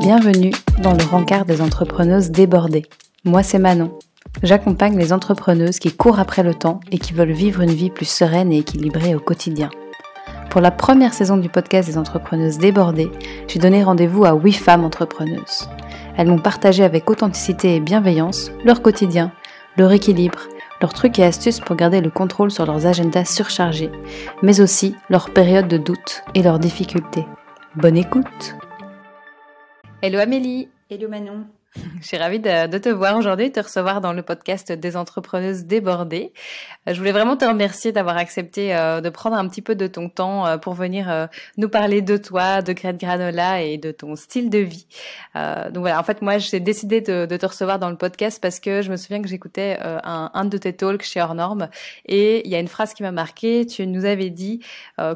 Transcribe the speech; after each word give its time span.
Bienvenue 0.00 0.52
dans 0.82 0.92
le 0.92 1.04
rencard 1.10 1.46
des 1.46 1.62
entrepreneuses 1.62 2.30
débordées. 2.30 2.84
Moi, 3.24 3.42
c'est 3.42 3.58
Manon. 3.58 3.98
J'accompagne 4.42 4.98
les 4.98 5.12
entrepreneuses 5.12 5.78
qui 5.78 5.90
courent 5.90 6.18
après 6.18 6.42
le 6.42 6.54
temps 6.54 6.80
et 6.90 6.98
qui 6.98 7.14
veulent 7.14 7.32
vivre 7.32 7.62
une 7.62 7.70
vie 7.70 7.88
plus 7.88 8.08
sereine 8.08 8.52
et 8.52 8.58
équilibrée 8.58 9.14
au 9.14 9.20
quotidien. 9.20 9.70
Pour 10.50 10.60
la 10.60 10.70
première 10.70 11.14
saison 11.14 11.38
du 11.38 11.48
podcast 11.48 11.88
des 11.88 11.96
entrepreneuses 11.96 12.58
débordées, 12.58 13.10
j'ai 13.48 13.58
donné 13.58 13.82
rendez-vous 13.82 14.26
à 14.26 14.34
8 14.34 14.52
femmes 14.52 14.84
entrepreneuses. 14.84 15.68
Elles 16.18 16.28
m'ont 16.28 16.38
partagé 16.38 16.84
avec 16.84 17.08
authenticité 17.08 17.76
et 17.76 17.80
bienveillance 17.80 18.50
leur 18.64 18.82
quotidien, 18.82 19.32
leur 19.78 19.92
équilibre, 19.92 20.40
leurs 20.82 20.92
trucs 20.92 21.18
et 21.18 21.24
astuces 21.24 21.60
pour 21.60 21.76
garder 21.76 22.00
le 22.00 22.10
contrôle 22.10 22.50
sur 22.50 22.66
leurs 22.66 22.86
agendas 22.86 23.24
surchargés, 23.24 23.90
mais 24.42 24.60
aussi 24.60 24.96
leurs 25.08 25.30
périodes 25.30 25.68
de 25.68 25.78
doute 25.78 26.24
et 26.34 26.42
leurs 26.42 26.58
difficultés. 26.58 27.24
Bonne 27.76 27.96
écoute. 27.96 28.56
Hello 30.02 30.18
Amélie. 30.18 30.68
Hello 30.90 31.08
Manon 31.08 31.46
Je 32.00 32.06
suis 32.06 32.16
ravie 32.18 32.38
de, 32.38 32.78
te 32.78 32.88
voir 32.90 33.16
aujourd'hui, 33.16 33.48
de 33.48 33.54
te 33.54 33.60
recevoir 33.60 34.02
dans 34.02 34.12
le 34.12 34.22
podcast 34.22 34.72
des 34.72 34.96
entrepreneuses 34.96 35.64
débordées. 35.64 36.32
Euh, 36.86 36.92
je 36.92 36.98
voulais 36.98 37.12
vraiment 37.12 37.36
te 37.36 37.46
remercier 37.46 37.92
d'avoir 37.92 38.18
accepté 38.18 38.74
euh, 38.76 39.00
de 39.00 39.08
prendre 39.08 39.36
un 39.36 39.48
petit 39.48 39.62
peu 39.62 39.74
de 39.74 39.86
ton 39.86 40.10
temps 40.10 40.46
euh, 40.46 40.58
pour 40.58 40.74
venir 40.74 41.28
nous 41.56 41.68
parler 41.68 42.02
de 42.02 42.16
toi, 42.16 42.60
de 42.60 42.72
Grette 42.72 42.98
Granola 42.98 43.62
et 43.62 43.78
de 43.78 43.90
ton 43.90 44.16
style 44.16 44.50
de 44.50 44.58
vie. 44.58 44.86
donc 45.34 45.78
voilà, 45.78 45.98
en 45.98 46.02
fait, 46.02 46.20
moi, 46.20 46.38
j'ai 46.38 46.60
décidé 46.60 47.00
de, 47.00 47.24
te 47.24 47.46
recevoir 47.46 47.78
dans 47.78 47.90
le 47.90 47.96
podcast 47.96 48.40
parce 48.40 48.60
que 48.60 48.82
je 48.82 48.90
me 48.90 48.96
souviens 48.96 49.22
que 49.22 49.28
j'écoutais 49.28 49.78
un, 49.80 50.44
de 50.44 50.58
tes 50.58 50.72
talks 50.74 51.02
chez 51.02 51.20
Hors 51.20 51.34
Normes 51.34 51.68
et 52.06 52.46
il 52.46 52.50
y 52.50 52.54
a 52.54 52.60
une 52.60 52.68
phrase 52.68 52.94
qui 52.94 53.02
m'a 53.02 53.12
marqué. 53.12 53.66
Tu 53.66 53.86
nous 53.86 54.04
avais 54.04 54.30
dit 54.30 54.60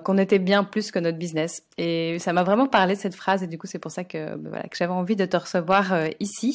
qu'on 0.05 0.19
était 0.19 0.39
bien 0.39 0.65
plus 0.65 0.91
que 0.91 0.99
notre 0.99 1.19
business. 1.19 1.63
Et 1.79 2.19
ça 2.19 2.33
m'a 2.33 2.43
vraiment 2.43 2.67
parlé 2.67 2.95
cette 2.95 3.15
phrase 3.15 3.43
et 3.43 3.47
du 3.47 3.59
coup, 3.59 3.67
c'est 3.67 3.79
pour 3.79 3.91
ça 3.91 4.05
que, 4.05 4.37
ben 4.37 4.63
j'avais 4.77 4.93
envie 4.93 5.17
de 5.17 5.27
te 5.27 5.37
recevoir 5.37 5.93
ici 6.21 6.46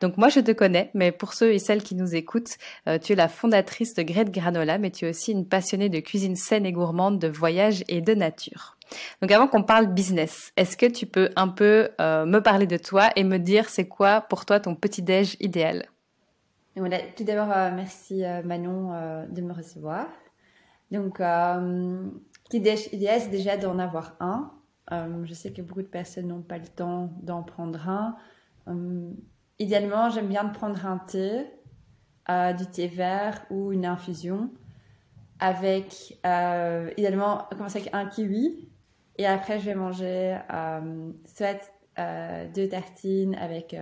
donc 0.00 0.16
moi, 0.16 0.28
je 0.28 0.40
te 0.40 0.52
connais, 0.52 0.90
mais 0.94 1.12
pour 1.12 1.34
ceux 1.34 1.52
et 1.52 1.58
celles 1.58 1.82
qui 1.82 1.94
nous 1.94 2.14
écoutent, 2.14 2.56
euh, 2.86 2.98
tu 2.98 3.12
es 3.12 3.16
la 3.16 3.28
fondatrice 3.28 3.94
de 3.94 4.02
Great 4.02 4.30
Granola, 4.30 4.78
mais 4.78 4.90
tu 4.90 5.06
es 5.06 5.10
aussi 5.10 5.32
une 5.32 5.46
passionnée 5.46 5.88
de 5.88 6.00
cuisine 6.00 6.36
saine 6.36 6.66
et 6.66 6.72
gourmande, 6.72 7.18
de 7.18 7.28
voyage 7.28 7.84
et 7.88 8.00
de 8.00 8.14
nature. 8.14 8.76
Donc 9.20 9.30
avant 9.32 9.48
qu'on 9.48 9.62
parle 9.62 9.86
business, 9.86 10.52
est-ce 10.56 10.76
que 10.76 10.86
tu 10.86 11.06
peux 11.06 11.30
un 11.36 11.48
peu 11.48 11.90
euh, 12.00 12.24
me 12.24 12.40
parler 12.40 12.66
de 12.66 12.78
toi 12.78 13.10
et 13.16 13.24
me 13.24 13.38
dire 13.38 13.68
c'est 13.68 13.86
quoi 13.86 14.22
pour 14.22 14.46
toi 14.46 14.60
ton 14.60 14.74
petit-déj 14.74 15.36
idéal? 15.40 15.86
Voilà, 16.76 16.98
Tout 17.16 17.24
d'abord, 17.24 17.50
euh, 17.54 17.70
merci 17.74 18.22
Manon 18.44 19.26
de 19.28 19.42
me 19.42 19.52
recevoir. 19.52 20.06
Donc, 20.90 21.18
petit-déj 21.18 22.88
idéal, 22.92 23.20
c'est 23.20 23.30
déjà 23.30 23.56
d'en 23.56 23.78
avoir 23.78 24.16
un. 24.20 24.52
je 25.24 25.34
sais 25.34 25.52
que 25.52 25.60
beaucoup 25.60 25.82
de 25.82 25.88
personnes 25.88 26.28
n'ont 26.28 26.40
pas 26.40 26.56
le 26.56 26.68
temps 26.68 27.10
d'en 27.20 27.42
prendre 27.42 27.88
un. 27.88 28.16
Euh, 28.68 29.12
idéalement, 29.58 30.10
j'aime 30.10 30.28
bien 30.28 30.44
prendre 30.46 30.84
un 30.86 30.98
thé, 30.98 31.46
euh, 32.30 32.52
du 32.52 32.66
thé 32.66 32.86
vert 32.86 33.44
ou 33.50 33.72
une 33.72 33.86
infusion 33.86 34.50
avec, 35.40 36.18
euh, 36.26 36.90
idéalement, 36.96 37.46
commencer 37.50 37.78
avec 37.78 37.94
un 37.94 38.06
kiwi. 38.06 38.68
Et 39.16 39.26
après, 39.26 39.58
je 39.58 39.66
vais 39.66 39.74
manger 39.74 40.38
soit 41.26 41.72
deux 42.54 42.68
tartines 42.68 43.34
avec 43.34 43.74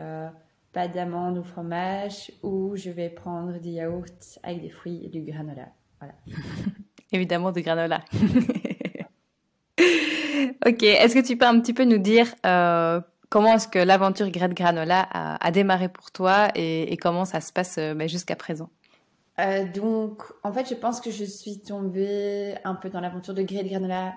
pâte 0.73 0.93
d'amande 0.93 1.39
ou 1.39 1.43
fromage, 1.43 2.33
ou 2.43 2.75
je 2.77 2.91
vais 2.91 3.11
prendre 3.11 3.59
du 3.59 3.69
yaourt 3.71 4.39
avec 4.43 4.63
des 4.63 4.71
fruits 4.71 5.03
et 5.05 5.09
du 5.09 5.21
granola. 5.23 5.69
Voilà. 5.99 6.15
Évidemment, 7.13 7.53
du 7.53 7.63
granola. 7.63 8.03
ok, 10.67 10.83
est-ce 10.83 11.15
que 11.15 11.27
tu 11.27 11.37
peux 11.37 11.47
un 11.47 11.61
petit 11.61 11.75
peu 11.75 11.85
nous 11.85 11.99
dire 11.99 12.27
comment 13.29 13.55
est-ce 13.55 13.69
que 13.69 13.79
l'aventure 13.79 14.31
Grette 14.31 14.55
Granola 14.55 15.07
a, 15.11 15.51
démarré 15.51 15.89
pour 15.89 16.11
toi 16.11 16.49
et, 16.55 16.97
comment 16.97 17.25
ça 17.25 17.41
se 17.41 17.53
passe 17.53 17.77
euh, 17.79 17.95
bah, 17.95 18.07
jusqu'à 18.07 18.37
présent? 18.37 18.71
Euh, 19.39 19.65
Donc, 19.75 20.23
en 20.43 20.53
fait, 20.53 20.69
je 20.69 20.75
pense 20.75 21.01
que 21.01 21.11
je 21.11 21.25
suis 21.25 21.61
tombée 21.61 22.55
un 22.65 22.75
peu 22.75 22.89
dans 22.89 23.01
l'aventure 23.01 23.35
de 23.35 23.43
Grette 23.43 23.69
Granola 23.69 24.15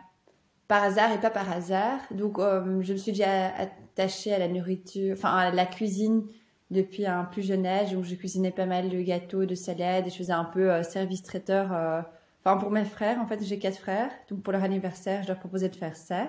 par 0.67 0.83
hasard 0.83 1.11
et 1.11 1.19
pas 1.19 1.29
par 1.29 1.51
hasard. 1.51 1.99
Donc, 2.11 2.39
euh, 2.39 2.81
je 2.81 2.93
me 2.93 2.97
suis 2.97 3.11
déjà 3.11 3.53
attachée 3.55 4.33
à 4.33 4.39
la 4.39 4.47
nourriture, 4.47 5.15
enfin 5.17 5.35
à 5.35 5.51
la 5.51 5.65
cuisine 5.65 6.25
depuis 6.71 7.07
un 7.07 7.25
plus 7.25 7.41
jeune 7.41 7.65
âge. 7.65 7.93
Donc, 7.93 8.03
je 8.03 8.15
cuisinais 8.15 8.51
pas 8.51 8.67
mal 8.67 8.89
de 8.89 9.01
gâteaux, 9.01 9.45
de 9.45 9.55
salades 9.55 10.07
et 10.07 10.09
je 10.09 10.15
faisais 10.15 10.33
un 10.33 10.45
peu 10.45 10.83
service 10.83 11.23
traiteur. 11.23 12.05
Enfin, 12.45 12.57
pour 12.57 12.69
mes 12.69 12.85
frères, 12.85 13.19
en 13.19 13.25
fait, 13.25 13.43
j'ai 13.43 13.57
quatre 13.57 13.79
frères. 13.79 14.11
Donc, 14.29 14.43
pour 14.43 14.53
leur 14.53 14.63
anniversaire, 14.63 15.23
je 15.23 15.27
leur 15.29 15.39
proposais 15.39 15.69
de 15.69 15.75
faire 15.75 15.95
ça. 15.95 16.27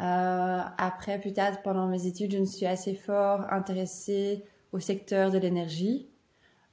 Euh, 0.00 0.60
après, 0.78 1.20
plus 1.20 1.32
tard, 1.32 1.62
pendant 1.62 1.86
mes 1.86 2.06
études, 2.06 2.32
je 2.32 2.38
me 2.38 2.44
suis 2.44 2.66
assez 2.66 2.94
fort 2.94 3.52
intéressée 3.52 4.44
au 4.72 4.80
secteur 4.80 5.30
de 5.30 5.38
l'énergie. 5.38 6.08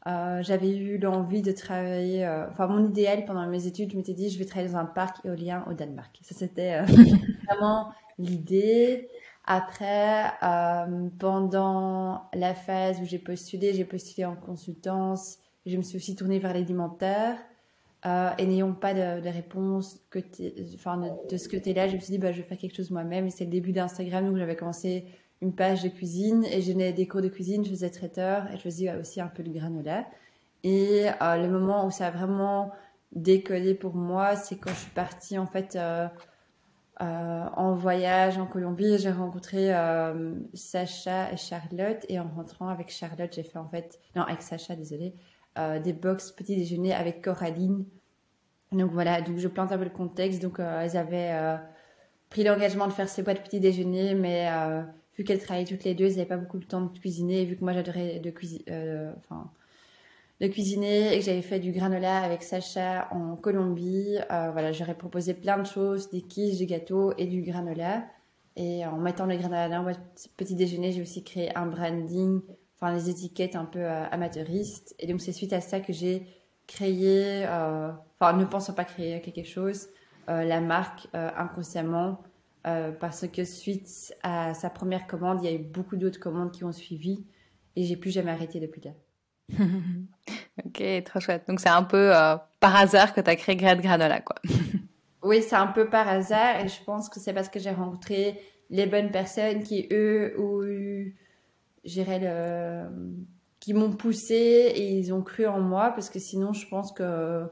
Euh, 0.08 0.42
j'avais 0.42 0.76
eu 0.76 0.98
l'envie 0.98 1.44
de 1.44 1.52
travailler, 1.52 2.26
euh, 2.26 2.50
enfin 2.50 2.66
mon 2.66 2.84
idéal 2.84 3.24
pendant 3.26 3.46
mes 3.46 3.68
études, 3.68 3.92
je 3.92 3.98
m'étais 3.98 4.16
dit 4.16 4.32
je 4.32 4.40
vais 4.40 4.46
travailler 4.46 4.72
dans 4.72 4.80
un 4.80 4.86
parc 4.86 5.24
éolien 5.24 5.64
au 5.70 5.74
Danemark. 5.74 6.18
Ça 6.24 6.34
c'était 6.34 6.74
euh, 6.74 6.86
vraiment 7.48 7.92
l'idée. 8.18 9.10
Après, 9.46 10.26
euh, 10.42 11.10
pendant 11.20 12.30
la 12.34 12.56
phase 12.56 13.00
où 13.00 13.06
j'ai 13.06 13.20
postulé, 13.20 13.74
j'ai 13.74 13.86
postulé 13.86 14.26
en 14.26 14.36
consultance. 14.36 15.38
Je 15.68 15.78
me 15.78 15.84
suis 15.84 15.98
aussi 15.98 16.16
tournée 16.16 16.40
vers 16.40 16.54
l'alimentaire. 16.54 17.38
Euh, 18.06 18.32
et 18.40 18.48
n'ayant 18.48 18.74
pas 18.74 18.94
de, 18.94 19.22
de 19.22 19.30
réponse 19.30 20.00
que 20.10 20.20
de, 20.20 21.38
ce 21.38 21.48
côté-là, 21.48 21.88
je 21.88 21.96
me 21.96 22.00
suis 22.00 22.12
dit, 22.12 22.18
bah, 22.18 22.32
je 22.32 22.42
vais 22.42 22.48
faire 22.48 22.58
quelque 22.58 22.76
chose 22.76 22.90
moi-même. 22.90 23.30
C'est 23.30 23.46
le 23.46 23.52
début 23.52 23.74
d'Instagram, 23.74 24.26
donc 24.26 24.38
j'avais 24.38 24.56
commencé 24.56 25.06
une 25.42 25.54
page 25.54 25.84
de 25.84 25.90
cuisine 25.90 26.46
et 26.46 26.62
je 26.62 26.72
des 26.72 27.08
cours 27.08 27.22
de 27.22 27.28
cuisine, 27.28 27.66
je 27.66 27.70
faisais 27.70 27.90
traiteur 27.90 28.50
et 28.52 28.58
je 28.58 28.62
faisais 28.62 28.96
aussi 28.96 29.22
un 29.22 29.28
peu 29.28 29.44
de 29.44 29.52
granola. 29.52 30.06
Et 30.64 31.08
euh, 31.22 31.38
le 31.38 31.50
moment 31.50 31.86
où 31.86 31.92
ça 31.92 32.08
a 32.08 32.12
vraiment 32.12 32.72
décollé 33.12 33.74
pour 33.74 33.96
moi, 33.96 34.36
c'est 34.36 34.58
quand 34.58 34.70
je 34.70 34.80
suis 34.80 34.92
partie 34.92 35.38
en 35.38 35.48
fait 35.48 35.76
euh, 35.76 36.08
euh 37.02 37.46
en 37.56 37.74
voyage 37.74 38.38
en 38.38 38.46
Colombie. 38.46 39.00
J'ai 39.00 39.12
rencontré 39.12 39.74
euh, 39.74 40.34
Sacha 40.54 41.32
et 41.32 41.38
Charlotte 41.38 42.06
et 42.10 42.20
en 42.20 42.30
rentrant 42.30 42.68
avec 42.70 42.90
Charlotte, 42.90 43.32
j'ai 43.34 43.44
fait 43.44 43.58
en 43.58 43.68
fait, 43.68 44.00
non 44.16 44.24
avec 44.24 44.44
Sacha, 44.44 44.76
désolé, 44.76 45.16
euh, 45.58 45.80
des 45.80 45.92
box 45.92 46.32
petit 46.32 46.56
déjeuner 46.56 46.94
avec 46.94 47.22
Coraline. 47.22 47.84
Donc 48.72 48.92
voilà, 48.92 49.22
donc 49.22 49.38
je 49.38 49.50
plante 49.50 49.74
un 49.74 49.78
peu 49.78 49.84
le 49.84 49.90
contexte. 49.90 50.42
Donc 50.42 50.60
euh, 50.60 50.82
elles 50.82 50.96
avaient 50.96 51.32
euh, 51.34 51.58
pris 52.30 52.44
l'engagement 52.44 52.88
de 52.88 52.94
faire 52.94 53.10
ces 53.10 53.22
boîtes 53.22 53.44
petit 53.44 53.60
déjeuner, 53.60 54.16
mais 54.16 54.50
vu 55.18 55.26
qu'elles 55.26 55.42
travaillaient 55.42 55.68
toutes 55.68 55.84
les 55.84 55.94
deux, 55.94 56.06
elles 56.06 56.12
n'avaient 56.12 56.26
pas 56.26 56.38
beaucoup 56.38 56.58
de 56.58 56.66
temps 56.66 56.82
de 56.82 56.98
cuisiner. 56.98 57.44
vu 57.44 57.58
que 57.58 57.64
moi 57.66 57.74
j'adorais 57.74 58.20
de, 58.20 58.34
enfin, 59.18 59.52
de 60.40 60.48
cuisiner 60.48 61.14
et 61.14 61.20
que 61.20 61.26
j'avais 61.26 61.42
fait 61.42 61.60
du 61.60 61.74
granola 61.74 62.22
avec 62.22 62.44
Sacha 62.44 63.10
en 63.12 63.36
Colombie, 63.36 64.20
voilà, 64.30 64.72
j'aurais 64.72 64.96
proposé 64.96 65.34
plein 65.34 65.58
de 65.58 65.68
choses, 65.68 66.10
des 66.12 66.22
quiches, 66.22 66.60
des 66.60 66.66
gâteaux 66.66 67.14
et 67.18 67.26
du 67.26 67.42
granola. 67.42 68.06
Et 68.56 68.86
en 68.86 68.98
mettant 68.98 69.26
le 69.26 69.36
granola 69.36 69.68
dans 69.68 69.84
le 69.84 69.94
petit 70.38 70.56
déjeuner, 70.56 70.94
j'ai 70.94 71.02
aussi 71.02 71.26
créé 71.26 71.54
un 71.58 71.66
branding 71.66 72.40
enfin 72.82 72.94
les 72.94 73.10
étiquettes 73.10 73.56
un 73.56 73.66
peu 73.66 73.80
euh, 73.80 74.06
amateuristes. 74.12 74.96
Et 75.00 75.08
donc 75.08 75.22
c'est 75.22 75.32
suite 75.32 75.54
à 75.54 75.62
ça 75.62 75.80
que 75.80 75.94
j'ai 75.94 76.26
créé, 76.68 77.46
euh, 77.46 77.92
enfin 78.20 78.34
ne 78.34 78.46
pensant 78.46 78.74
pas 78.74 78.86
créer 78.86 79.22
quelque 79.22 79.48
chose, 79.48 79.90
euh, 80.30 80.44
la 80.44 80.62
marque 80.62 81.08
inconsciemment. 81.14 82.22
parce 83.00 83.28
que 83.28 83.44
suite 83.44 84.14
à 84.24 84.54
sa 84.54 84.70
première 84.70 85.08
commande, 85.08 85.44
il 85.44 85.50
y 85.50 85.54
a 85.54 85.56
eu 85.56 85.64
beaucoup 85.64 85.96
d'autres 85.96 86.20
commandes 86.20 86.52
qui 86.52 86.64
ont 86.64 86.72
suivi 86.72 87.26
et 87.76 87.84
j'ai 87.84 87.96
plus 87.96 88.12
jamais 88.12 88.32
arrêté 88.32 88.60
depuis 88.60 88.82
là. 88.82 88.92
ok, 90.66 91.04
trop 91.04 91.20
chouette. 91.20 91.44
Donc 91.48 91.60
c'est 91.60 91.70
un 91.70 91.84
peu 91.84 92.12
par 92.60 92.76
hasard 92.76 93.14
que 93.14 93.22
tu 93.22 93.30
as 93.30 93.36
créé 93.36 93.56
Grade 93.56 93.82
Granola, 93.82 94.22
quoi. 94.22 94.36
oui, 95.24 95.42
c'est 95.42 95.56
un 95.56 95.68
peu 95.68 95.90
par 95.90 96.08
hasard 96.08 96.64
et 96.64 96.68
je 96.68 96.84
pense 96.84 97.10
que 97.10 97.20
c'est 97.20 97.34
parce 97.34 97.50
que 97.50 97.60
j'ai 97.60 97.72
rencontré 97.72 98.40
les 98.70 98.86
bonnes 98.86 99.12
personnes 99.12 99.64
qui, 99.64 99.88
eux, 99.92 100.36
ont 100.40 100.64
eu 100.64 101.16
j'irais 101.84 102.20
le 102.20 102.90
qui 103.60 103.74
m'ont 103.74 103.92
poussé 103.92 104.34
et 104.76 104.92
ils 104.98 105.14
ont 105.14 105.22
cru 105.22 105.46
en 105.46 105.60
moi 105.62 105.92
parce 105.92 106.10
que 106.10 106.20
sinon 106.20 106.52
je 106.52 106.68
pense 106.68 106.92
que 106.92 107.44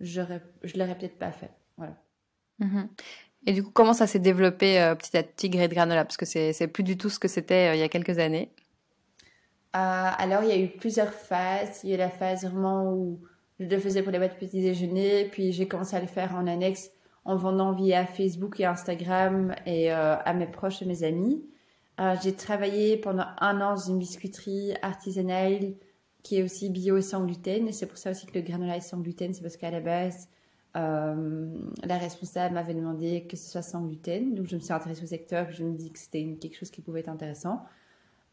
j'aurais 0.00 0.42
je 0.62 0.78
l'aurais 0.78 0.96
peut-être 0.96 1.18
pas 1.18 1.30
fait. 1.30 1.50
Voilà. 1.76 1.94
Mhm. 2.58 2.88
et 3.46 3.52
du 3.52 3.62
coup 3.62 3.70
comment 3.70 3.92
ça 3.92 4.06
s'est 4.06 4.18
développé 4.18 4.80
euh, 4.80 4.94
petit 4.94 5.16
à 5.16 5.22
petit 5.22 5.50
Grade 5.50 5.70
Granola? 5.70 6.04
Parce 6.04 6.16
que 6.16 6.24
c'est 6.24 6.68
plus 6.68 6.82
du 6.82 6.96
tout 6.96 7.10
ce 7.10 7.18
que 7.18 7.28
c'était 7.28 7.68
euh, 7.70 7.74
il 7.74 7.80
y 7.80 7.82
a 7.82 7.88
quelques 7.88 8.18
années. 8.18 8.50
Euh, 9.76 10.10
alors 10.18 10.42
il 10.42 10.48
y 10.48 10.52
a 10.52 10.58
eu 10.58 10.68
plusieurs 10.68 11.12
phases. 11.12 11.80
Il 11.84 11.90
y 11.90 11.92
a 11.92 11.96
eu 11.96 11.98
la 11.98 12.10
phase 12.10 12.44
vraiment 12.44 12.90
où 12.90 13.20
je 13.60 13.66
le 13.66 13.78
faisais 13.78 14.02
pour 14.02 14.12
les 14.12 14.18
boîtes 14.18 14.38
petit 14.38 14.62
déjeuner 14.62 15.28
puis 15.30 15.52
j'ai 15.52 15.68
commencé 15.68 15.96
à 15.96 16.00
le 16.00 16.06
faire 16.06 16.34
en 16.34 16.46
annexe 16.46 16.90
en 17.26 17.36
vendant 17.36 17.72
via 17.72 18.06
Facebook 18.06 18.58
et 18.60 18.64
Instagram 18.64 19.54
et 19.66 19.90
à 19.90 20.32
mes 20.32 20.46
proches 20.46 20.80
et 20.80 20.86
mes 20.86 21.02
amis. 21.02 21.42
euh, 21.42 21.55
j'ai 22.22 22.34
travaillé 22.34 22.96
pendant 22.96 23.26
un 23.40 23.60
an 23.60 23.74
dans 23.74 23.76
une 23.76 23.98
biscuiterie 23.98 24.74
artisanale 24.82 25.74
qui 26.22 26.38
est 26.38 26.42
aussi 26.42 26.70
bio 26.70 26.96
et 26.96 27.02
sans 27.02 27.24
gluten. 27.24 27.72
C'est 27.72 27.86
pour 27.86 27.98
ça 27.98 28.10
aussi 28.10 28.26
que 28.26 28.34
le 28.34 28.42
granola 28.42 28.76
est 28.76 28.80
sans 28.80 28.98
gluten. 28.98 29.32
C'est 29.32 29.42
parce 29.42 29.56
qu'à 29.56 29.70
la 29.70 29.80
base, 29.80 30.28
la 30.74 31.98
responsable 31.98 32.54
m'avait 32.54 32.74
demandé 32.74 33.26
que 33.26 33.36
ce 33.36 33.50
soit 33.50 33.62
sans 33.62 33.82
gluten, 33.82 34.34
donc 34.34 34.46
je 34.46 34.56
me 34.56 34.60
suis 34.60 34.72
intéressée 34.72 35.04
au 35.04 35.06
secteur, 35.06 35.50
je 35.50 35.64
me 35.64 35.74
dis 35.74 35.90
que 35.90 35.98
c'était 35.98 36.36
quelque 36.40 36.56
chose 36.56 36.70
qui 36.70 36.82
pouvait 36.82 37.00
être 37.00 37.08
intéressant. 37.08 37.64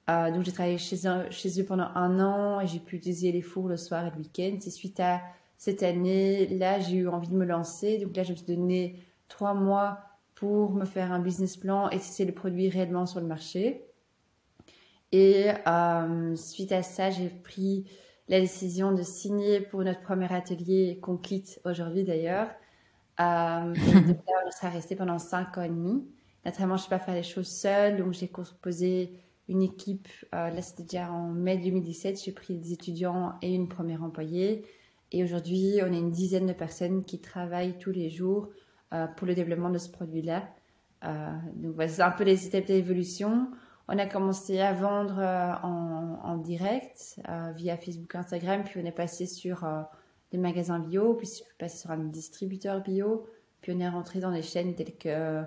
donc 0.07 0.44
j'ai 0.44 0.51
travaillé 0.51 0.77
chez 0.77 0.98
eux 1.07 1.65
pendant 1.65 1.88
un 1.95 2.19
an 2.19 2.60
et 2.60 2.68
j'ai 2.68 2.80
pu 2.80 2.98
utiliser 2.98 3.31
les 3.31 3.42
fours 3.42 3.69
le 3.69 3.77
soir 3.77 4.06
et 4.06 4.12
le 4.12 4.18
week-end. 4.18 4.57
C'est 4.60 4.71
suite 4.71 5.00
à 5.00 5.21
cette 5.57 5.83
année, 5.83 6.48
là, 6.48 6.81
j'ai 6.81 6.98
eu 6.98 7.07
envie 7.07 7.30
de 7.30 7.36
me 7.36 7.45
lancer. 7.45 7.98
Donc 7.98 8.18
là, 8.18 8.24
je 8.24 8.31
me 8.31 8.36
suis 8.36 8.45
donné 8.45 9.00
trois 9.30 9.54
mois 9.54 10.00
pour 10.35 10.71
me 10.71 10.85
faire 10.85 11.12
un 11.12 11.19
business 11.19 11.57
plan 11.57 11.89
et 11.89 11.97
tester 11.97 12.25
le 12.25 12.33
produit 12.33 12.69
réellement 12.69 13.06
sur 13.06 13.19
le 13.19 13.27
marché. 13.27 13.85
Et 15.12 15.51
euh, 15.68 16.35
suite 16.35 16.71
à 16.71 16.81
ça, 16.81 17.12
j'ai 17.12 17.30
pris 17.30 17.85
la 18.30 18.39
décision 18.39 18.94
de 18.94 19.03
signer 19.03 19.62
pour 19.62 19.83
notre 19.83 20.01
premier 20.01 20.31
atelier 20.33 21.00
qu'on 21.01 21.18
quitte 21.18 21.62
aujourd'hui 21.65 22.03
d'ailleurs. 22.03 22.50
Euh, 23.19 23.74
donc 23.74 24.18
là, 24.27 24.33
on 24.47 24.51
sera 24.51 24.69
resté 24.69 24.95
pendant 24.95 25.19
cinq 25.19 25.57
ans 25.57 25.62
et 25.62 25.69
demi. 25.69 26.03
Naturellement, 26.45 26.77
je 26.77 26.81
ne 26.81 26.83
sais 26.86 26.89
pas 26.89 27.00
faire 27.00 27.13
les 27.13 27.24
choses 27.24 27.47
seule, 27.47 27.97
donc 27.97 28.13
j'ai 28.13 28.27
composé 28.27 29.19
une 29.50 29.62
équipe. 29.62 30.07
Euh, 30.33 30.50
là, 30.50 30.62
c'était 30.62 30.83
déjà 30.83 31.12
en 31.12 31.27
mai 31.27 31.57
2017. 31.57 32.21
J'ai 32.24 32.31
pris 32.31 32.57
des 32.57 32.74
étudiants 32.74 33.33
et 33.41 33.53
une 33.53 33.68
première 33.68 34.03
employée. 34.03 34.65
Et 35.12 35.24
aujourd'hui, 35.24 35.79
on 35.83 35.94
est 35.94 36.00
une 36.00 36.12
dizaine 36.12 36.47
de 36.47 36.53
personnes 36.53 37.03
qui 37.03 37.19
travaillent 37.19 37.77
tous 37.77 37.91
les 37.91 38.09
jours 38.09 38.50
euh, 38.93 39.07
pour 39.07 39.25
le 39.25 39.33
développement 39.33 39.71
de 39.71 39.79
ce 39.79 39.89
produit-là. 39.89 40.47
Euh, 41.03 41.31
donc 41.55 41.73
voilà, 41.73 41.89
c'est 41.89 42.03
un 42.03 42.11
peu 42.11 42.23
les 42.23 42.45
étapes 42.45 42.65
d'évolution. 42.65 43.49
On 43.87 43.97
a 43.97 44.05
commencé 44.05 44.59
à 44.59 44.71
vendre 44.71 45.17
euh, 45.17 45.53
en, 45.63 46.37
direct 46.37 47.19
via 47.55 47.77
Facebook, 47.77 48.13
Instagram, 48.13 48.63
puis 48.63 48.79
on 48.83 48.85
est 48.85 48.91
passé 48.91 49.25
sur 49.25 49.65
des 50.31 50.37
magasins 50.37 50.79
bio, 50.79 51.13
puis 51.13 51.27
on 51.27 51.39
est 51.39 51.57
passé 51.57 51.77
sur 51.77 51.91
un 51.91 51.97
distributeur 51.97 52.81
bio, 52.81 53.25
puis 53.61 53.71
on 53.73 53.79
est 53.79 53.87
rentré 53.87 54.19
dans 54.19 54.31
des 54.31 54.41
chaînes 54.41 54.75
telles 54.75 54.95
que 54.97 55.43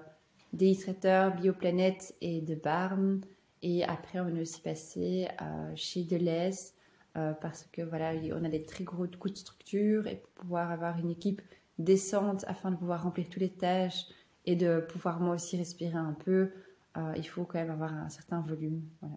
Day 0.52 0.74
Traiter, 0.74 1.28
Bioplanète 1.36 2.14
et 2.20 2.42
The 2.42 2.62
Barn. 2.62 3.20
Et 3.62 3.84
après, 3.84 4.20
on 4.20 4.28
est 4.34 4.40
aussi 4.40 4.60
passé 4.60 5.28
chez 5.74 6.04
Deleuze, 6.04 6.72
parce 7.14 7.68
que 7.72 7.82
voilà, 7.82 8.12
on 8.34 8.44
a 8.44 8.48
des 8.48 8.64
très 8.64 8.84
gros 8.84 9.06
coûts 9.18 9.30
de 9.30 9.36
structure 9.36 10.06
et 10.06 10.16
pour 10.16 10.30
pouvoir 10.30 10.70
avoir 10.70 10.98
une 10.98 11.10
équipe 11.10 11.42
décente 11.78 12.44
afin 12.48 12.70
de 12.70 12.76
pouvoir 12.76 13.02
remplir 13.02 13.28
toutes 13.28 13.42
les 13.42 13.52
tâches 13.52 14.06
et 14.44 14.56
de 14.56 14.80
pouvoir 14.80 15.20
moi 15.20 15.34
aussi 15.34 15.56
respirer 15.56 15.96
un 15.96 16.16
peu, 16.24 16.50
euh, 16.96 17.12
il 17.16 17.24
faut 17.24 17.44
quand 17.44 17.58
même 17.58 17.70
avoir 17.70 17.92
un 17.92 18.08
certain 18.08 18.40
volume. 18.40 18.82
Voilà. 19.00 19.16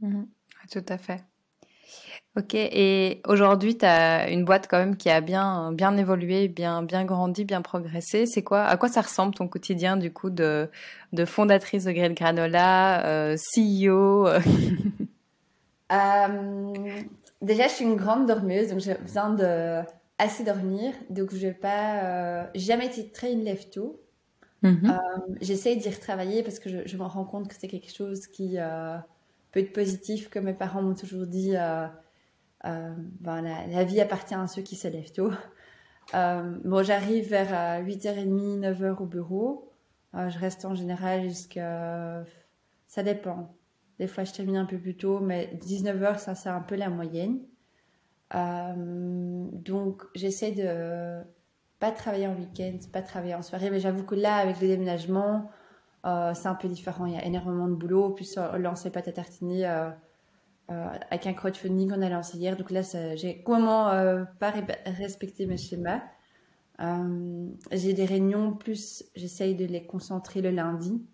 Mhm. 0.00 0.26
Tout 0.70 0.84
à 0.88 0.98
fait. 0.98 1.22
Ok, 2.36 2.54
et 2.54 3.22
aujourd'hui, 3.28 3.78
tu 3.78 3.84
as 3.84 4.28
une 4.28 4.44
boîte 4.44 4.66
quand 4.68 4.78
même 4.78 4.96
qui 4.96 5.08
a 5.08 5.20
bien, 5.20 5.70
bien 5.72 5.96
évolué, 5.96 6.48
bien, 6.48 6.82
bien 6.82 7.04
grandi, 7.04 7.44
bien 7.44 7.62
progressé. 7.62 8.26
C'est 8.26 8.42
quoi, 8.42 8.64
à 8.64 8.76
quoi 8.76 8.88
ça 8.88 9.02
ressemble 9.02 9.34
ton 9.34 9.46
quotidien 9.46 9.96
du 9.96 10.12
coup 10.12 10.30
de, 10.30 10.68
de 11.12 11.24
fondatrice 11.24 11.84
de 11.84 11.92
Granola, 11.92 13.06
euh, 13.06 13.36
CEO 13.36 14.26
Déjà, 17.40 17.68
je 17.68 17.72
suis 17.72 17.84
une 17.84 17.96
grande 17.96 18.26
dormeuse, 18.26 18.70
donc 18.70 18.80
j'ai 18.80 18.94
besoin 18.94 19.30
de 19.30 19.82
assez 20.18 20.44
dormir. 20.44 20.92
Donc, 21.10 21.32
je 21.32 21.38
vais 21.38 21.54
pas. 21.54 22.04
Euh, 22.04 22.46
jamais 22.54 22.86
été 22.86 23.10
très 23.10 23.32
une 23.32 23.44
lève 23.44 23.68
tôt. 23.70 24.00
Mhm. 24.62 24.90
Euh, 24.90 25.34
j'essaye 25.40 25.76
d'y 25.76 25.90
retravailler 25.90 26.42
parce 26.42 26.58
que 26.58 26.86
je, 26.86 26.96
me 26.96 27.02
rends 27.02 27.24
compte 27.24 27.48
que 27.48 27.54
c'est 27.54 27.68
quelque 27.68 27.92
chose 27.92 28.26
qui 28.26 28.56
euh, 28.58 28.96
peut 29.52 29.60
être 29.60 29.72
positif, 29.72 30.30
comme 30.30 30.44
mes 30.44 30.54
parents 30.54 30.82
m'ont 30.82 30.94
toujours 30.94 31.26
dit. 31.26 31.54
Ben, 32.62 33.42
la, 33.42 33.84
vie 33.84 34.00
appartient 34.00 34.34
à 34.34 34.46
ceux 34.46 34.62
qui 34.62 34.76
se 34.76 34.88
lèvent 34.88 35.12
tôt. 35.12 35.30
bon, 36.12 36.82
j'arrive 36.82 37.28
vers 37.28 37.82
8h30, 37.84 38.60
9h 38.60 39.02
au 39.02 39.06
bureau. 39.06 39.72
je 40.14 40.38
reste 40.38 40.64
en 40.64 40.74
général 40.74 41.24
jusqu'à. 41.24 42.24
Ça 42.86 43.02
dépend. 43.02 43.54
Des 43.98 44.06
fois, 44.06 44.24
je 44.24 44.32
termine 44.32 44.56
un 44.56 44.64
peu 44.64 44.78
plus 44.78 44.96
tôt, 44.96 45.20
mais 45.20 45.52
19h, 45.62 46.18
ça, 46.18 46.34
c'est 46.34 46.48
un 46.48 46.60
peu 46.60 46.74
la 46.74 46.88
moyenne. 46.88 47.40
Euh, 48.34 49.46
donc, 49.52 50.02
j'essaie 50.14 50.52
de 50.52 51.22
pas 51.78 51.90
travailler 51.92 52.26
en 52.26 52.34
week-end, 52.34 52.78
pas 52.92 53.02
travailler 53.02 53.34
en 53.34 53.42
soirée, 53.42 53.70
mais 53.70 53.80
j'avoue 53.80 54.04
que 54.04 54.14
là, 54.14 54.36
avec 54.36 54.60
le 54.60 54.68
déménagement, 54.68 55.50
euh, 56.06 56.32
c'est 56.34 56.48
un 56.48 56.54
peu 56.54 56.68
différent. 56.68 57.06
Il 57.06 57.14
y 57.14 57.16
a 57.16 57.24
énormément 57.24 57.68
de 57.68 57.74
boulot. 57.74 58.10
Puis, 58.10 58.34
on 58.36 58.58
lançait 58.58 58.90
pâte 58.90 59.08
à 59.08 59.12
tartiner 59.12 59.66
euh, 59.68 59.90
avec 61.10 61.26
un 61.26 61.34
crowdfunding 61.34 61.90
qu'on 61.90 62.02
a 62.02 62.08
lancé 62.08 62.38
hier. 62.38 62.56
Donc 62.56 62.70
là, 62.70 62.82
j'ai 63.14 63.42
comment 63.42 63.90
pas 64.40 64.52
respecté 64.86 65.46
mes 65.46 65.56
schémas. 65.56 66.02
j'ai 67.72 67.92
des 67.92 68.04
réunions, 68.04 68.52
plus 68.54 69.04
j'essaye 69.14 69.54
de 69.54 69.66
les 69.66 69.86
concentrer 69.86 70.40
le 70.40 70.50
lundi 70.50 71.06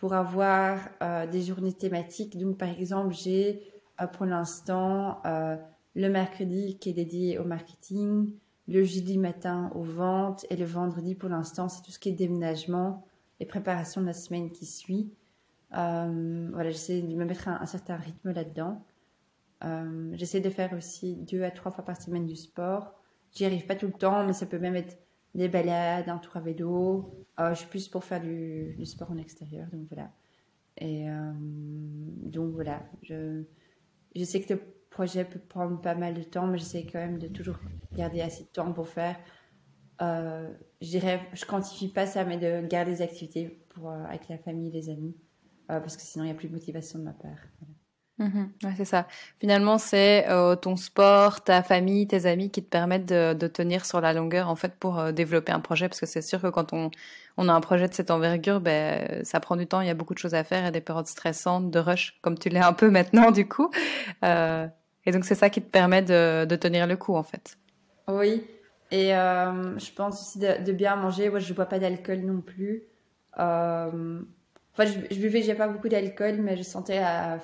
pour 0.00 0.14
avoir 0.14 0.78
euh, 1.02 1.26
des 1.26 1.42
journées 1.42 1.74
thématiques. 1.74 2.38
Donc, 2.38 2.56
par 2.56 2.70
exemple, 2.70 3.14
j'ai 3.14 3.62
euh, 4.00 4.06
pour 4.06 4.24
l'instant 4.24 5.20
euh, 5.26 5.56
le 5.94 6.08
mercredi 6.08 6.78
qui 6.78 6.90
est 6.90 6.94
dédié 6.94 7.38
au 7.38 7.44
marketing, 7.44 8.32
le 8.68 8.84
jeudi 8.84 9.18
matin 9.18 9.70
aux 9.74 9.82
ventes 9.82 10.46
et 10.50 10.56
le 10.56 10.64
vendredi 10.64 11.14
pour 11.14 11.28
l'instant, 11.28 11.68
c'est 11.68 11.82
tout 11.82 11.90
ce 11.90 11.98
qui 11.98 12.10
est 12.10 12.12
déménagement 12.12 13.04
et 13.40 13.46
préparation 13.46 14.00
de 14.00 14.06
la 14.06 14.12
semaine 14.12 14.50
qui 14.50 14.66
suit. 14.66 15.12
voilà, 15.70 16.70
j'essaie 16.70 17.02
de 17.02 17.14
me 17.14 17.24
mettre 17.24 17.48
un, 17.48 17.60
un 17.60 17.66
certain 17.66 17.96
rythme 17.96 18.32
là-dedans. 18.32 18.84
j'essaie 20.12 20.40
de 20.40 20.50
faire 20.50 20.72
aussi 20.74 21.16
deux 21.16 21.42
à 21.42 21.50
trois 21.50 21.72
fois 21.72 21.84
par 21.84 22.00
semaine 22.00 22.26
du 22.26 22.36
sport. 22.36 22.94
J'y 23.32 23.44
arrive 23.44 23.66
pas 23.66 23.76
tout 23.76 23.86
le 23.86 23.92
temps, 23.92 24.26
mais 24.26 24.32
ça 24.32 24.46
peut 24.46 24.58
même 24.58 24.76
être 24.76 24.98
des 25.34 25.48
balades, 25.48 26.08
un 26.08 26.18
tour 26.18 26.36
à 26.36 26.40
vélo. 26.40 27.14
Euh, 27.38 27.50
je 27.50 27.60
suis 27.60 27.68
plus 27.68 27.88
pour 27.88 28.04
faire 28.04 28.20
du, 28.20 28.84
sport 28.84 29.10
en 29.10 29.16
extérieur, 29.16 29.68
donc 29.72 29.86
voilà. 29.88 30.10
Et 30.76 31.08
euh, 31.08 31.32
donc 31.36 32.52
voilà, 32.52 32.82
je, 33.02 33.42
je 34.14 34.24
sais 34.24 34.40
que 34.40 34.54
projet 34.90 35.24
peut 35.24 35.38
prendre 35.38 35.80
pas 35.80 35.94
mal 35.94 36.14
de 36.14 36.22
temps, 36.22 36.46
mais 36.46 36.58
j'essaie 36.58 36.84
quand 36.84 36.98
même 36.98 37.18
de 37.18 37.28
toujours 37.28 37.56
garder 37.92 38.20
assez 38.20 38.44
de 38.44 38.48
temps 38.48 38.72
pour 38.72 38.88
faire. 38.88 39.16
Euh, 40.02 40.50
je 40.80 40.88
dirais, 40.88 41.20
je 41.32 41.44
quantifie 41.44 41.88
pas 41.88 42.06
ça, 42.06 42.24
mais 42.24 42.38
de 42.38 42.66
garder 42.66 42.92
des 42.92 43.02
activités 43.02 43.64
pour, 43.70 43.90
avec 43.90 44.28
la 44.28 44.38
famille, 44.38 44.70
les 44.70 44.88
amis, 44.90 45.16
parce 45.68 45.96
que 45.96 46.02
sinon 46.02 46.24
il 46.24 46.28
n'y 46.28 46.32
a 46.32 46.36
plus 46.36 46.48
de 46.48 46.54
motivation 46.54 46.98
de 46.98 47.04
ma 47.04 47.12
part. 47.12 47.38
Mhm. 48.20 48.50
c'est 48.76 48.84
ça. 48.84 49.06
Finalement, 49.40 49.78
c'est 49.78 50.28
euh, 50.28 50.54
ton 50.54 50.76
sport, 50.76 51.42
ta 51.42 51.62
famille, 51.62 52.06
tes 52.06 52.26
amis 52.26 52.50
qui 52.50 52.62
te 52.62 52.68
permettent 52.68 53.06
de, 53.06 53.46
tenir 53.48 53.86
sur 53.86 54.00
la 54.02 54.12
longueur 54.12 54.48
en 54.50 54.56
fait 54.56 54.74
pour 54.74 54.98
euh, 54.98 55.10
développer 55.10 55.52
un 55.52 55.60
projet. 55.60 55.88
Parce 55.88 56.00
que 56.00 56.06
c'est 56.06 56.20
sûr 56.20 56.40
que 56.42 56.48
quand 56.48 56.74
on, 56.74 56.90
on 57.38 57.48
a 57.48 57.52
un 57.52 57.60
projet 57.62 57.88
de 57.88 57.94
cette 57.94 58.10
envergure, 58.10 58.60
ben, 58.60 59.24
ça 59.24 59.40
prend 59.40 59.56
du 59.56 59.66
temps. 59.66 59.80
Il 59.80 59.86
y 59.86 59.90
a 59.90 59.94
beaucoup 59.94 60.12
de 60.12 60.18
choses 60.18 60.34
à 60.34 60.44
faire 60.44 60.66
et 60.66 60.70
des 60.70 60.82
périodes 60.82 61.06
stressantes, 61.06 61.70
de 61.70 61.78
rush, 61.78 62.18
comme 62.20 62.38
tu 62.38 62.50
l'es 62.50 62.60
un 62.60 62.74
peu 62.74 62.90
maintenant 62.90 63.30
du 63.30 63.48
coup. 63.48 63.70
Et 65.06 65.12
donc 65.12 65.24
c'est 65.24 65.34
ça 65.34 65.50
qui 65.50 65.62
te 65.62 65.70
permet 65.70 66.02
de, 66.02 66.56
tenir 66.56 66.86
le 66.86 66.96
coup 66.96 67.14
en 67.14 67.22
fait. 67.22 67.56
Oui. 68.08 68.46
Et 68.90 69.14
euh, 69.14 69.78
je 69.78 69.92
pense 69.92 70.20
aussi 70.20 70.38
de, 70.38 70.72
bien 70.72 70.96
manger. 70.96 71.30
Moi, 71.30 71.38
je 71.38 71.52
bois 71.54 71.66
pas 71.66 71.78
d'alcool 71.78 72.20
non 72.20 72.40
plus. 72.40 72.82
Euh, 73.38 74.20
enfin, 74.72 74.84
je, 74.84 75.14
je 75.14 75.20
buvais, 75.20 75.54
pas 75.54 75.68
beaucoup 75.68 75.88
d'alcool, 75.88 76.38
mais 76.38 76.56
je 76.56 76.62
sentais 76.62 76.98
à 76.98 77.38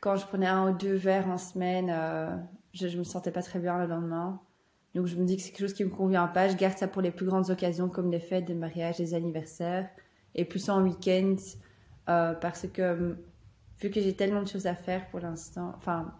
quand 0.00 0.16
je 0.16 0.26
prenais 0.26 0.46
un 0.46 0.70
ou 0.70 0.76
deux 0.76 0.94
verres 0.94 1.28
en 1.28 1.38
semaine, 1.38 1.90
euh, 1.90 2.30
je, 2.72 2.86
ne 2.86 2.98
me 2.98 3.04
sentais 3.04 3.30
pas 3.30 3.42
très 3.42 3.58
bien 3.58 3.78
le 3.78 3.86
lendemain. 3.86 4.40
Donc 4.94 5.06
je 5.06 5.16
me 5.16 5.24
dis 5.24 5.36
que 5.36 5.42
c'est 5.42 5.50
quelque 5.50 5.60
chose 5.60 5.74
qui 5.74 5.84
me 5.84 5.90
convient 5.90 6.26
pas. 6.26 6.48
Je 6.48 6.56
garde 6.56 6.76
ça 6.76 6.88
pour 6.88 7.02
les 7.02 7.10
plus 7.10 7.26
grandes 7.26 7.50
occasions 7.50 7.88
comme 7.88 8.10
les 8.10 8.20
fêtes, 8.20 8.48
les 8.48 8.54
mariages, 8.54 8.98
les 8.98 9.14
anniversaires, 9.14 9.88
et 10.34 10.44
plus 10.44 10.68
en 10.70 10.82
week-end 10.82 11.36
euh, 12.08 12.34
parce 12.34 12.66
que 12.68 13.16
vu 13.80 13.90
que 13.90 14.00
j'ai 14.00 14.14
tellement 14.14 14.42
de 14.42 14.48
choses 14.48 14.66
à 14.66 14.74
faire 14.74 15.08
pour 15.08 15.20
l'instant, 15.20 15.72
enfin, 15.76 16.14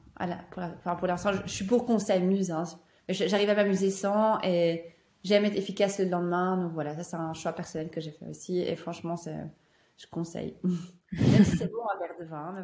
pour, 0.50 0.62
enfin, 0.62 1.06
l'instant, 1.06 1.30
je, 1.44 1.50
suis 1.50 1.64
pour 1.64 1.86
qu'on 1.86 1.98
s'amuse. 1.98 2.50
Hein. 2.50 2.64
J'arrive 3.08 3.50
à 3.50 3.54
m'amuser 3.54 3.90
sans 3.90 4.38
et 4.42 4.84
j'aime 5.24 5.44
être 5.44 5.56
efficace 5.56 5.98
le 5.98 6.06
lendemain. 6.06 6.56
Donc 6.56 6.72
voilà, 6.72 6.94
ça 6.96 7.02
c'est 7.02 7.16
un 7.16 7.32
choix 7.34 7.52
personnel 7.52 7.90
que 7.90 8.00
j'ai 8.00 8.10
fait 8.10 8.26
aussi 8.26 8.60
et 8.60 8.76
franchement, 8.76 9.16
je 9.16 10.06
conseille. 10.10 10.54
Même 11.12 11.44
si 11.44 11.56
c'est 11.56 11.72
bon 11.72 11.78
un 11.94 11.98
verre 11.98 12.16
de 12.20 12.24
vin. 12.26 12.62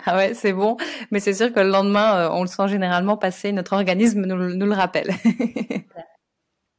ah 0.06 0.16
ouais, 0.16 0.34
c'est 0.34 0.52
bon. 0.52 0.76
Mais 1.10 1.18
c'est 1.18 1.34
sûr 1.34 1.52
que 1.52 1.58
le 1.58 1.68
lendemain, 1.68 2.16
euh, 2.16 2.28
on 2.30 2.42
le 2.42 2.46
sent 2.46 2.68
généralement 2.68 3.16
passer. 3.16 3.50
Notre 3.50 3.72
organisme 3.72 4.24
nous, 4.24 4.36
le 4.66 4.74
rappelle. 4.74 5.10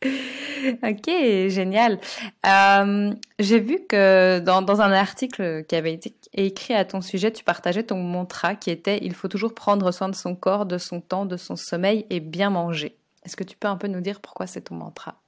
ok, 0.83 1.07
génial. 1.49 1.99
Euh, 2.45 3.13
J'ai 3.39 3.59
vu 3.59 3.79
que 3.87 4.39
dans, 4.39 4.81
un 4.81 4.91
article 4.91 5.65
qui 5.65 5.75
avait 5.75 5.93
été 5.93 6.15
écrit 6.33 6.73
à 6.73 6.85
ton 6.85 7.01
sujet, 7.01 7.31
tu 7.31 7.43
partageais 7.43 7.83
ton 7.83 8.01
mantra 8.01 8.55
qui 8.55 8.69
était 8.69 8.99
il 9.01 9.13
faut 9.13 9.27
toujours 9.27 9.53
prendre 9.53 9.91
soin 9.91 10.09
de 10.09 10.15
son 10.15 10.35
corps, 10.35 10.65
de 10.65 10.77
son 10.77 11.01
temps, 11.01 11.25
de 11.25 11.37
son 11.37 11.55
sommeil 11.55 12.05
et 12.09 12.19
bien 12.19 12.49
manger. 12.49 12.97
Est-ce 13.25 13.35
que 13.35 13.43
tu 13.43 13.57
peux 13.57 13.67
un 13.67 13.77
peu 13.77 13.87
nous 13.87 14.01
dire 14.01 14.21
pourquoi 14.21 14.47
c'est 14.47 14.61
ton 14.61 14.75
mantra? 14.75 15.21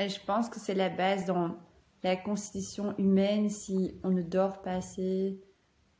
Je 0.00 0.18
pense 0.26 0.48
que 0.48 0.58
c'est 0.58 0.74
la 0.74 0.88
base 0.88 1.24
dans 1.24 1.56
la 2.02 2.16
constitution 2.16 2.94
humaine, 2.98 3.48
si 3.48 3.98
on 4.02 4.10
ne 4.10 4.22
dort 4.22 4.60
pas 4.60 4.74
assez, 4.74 5.40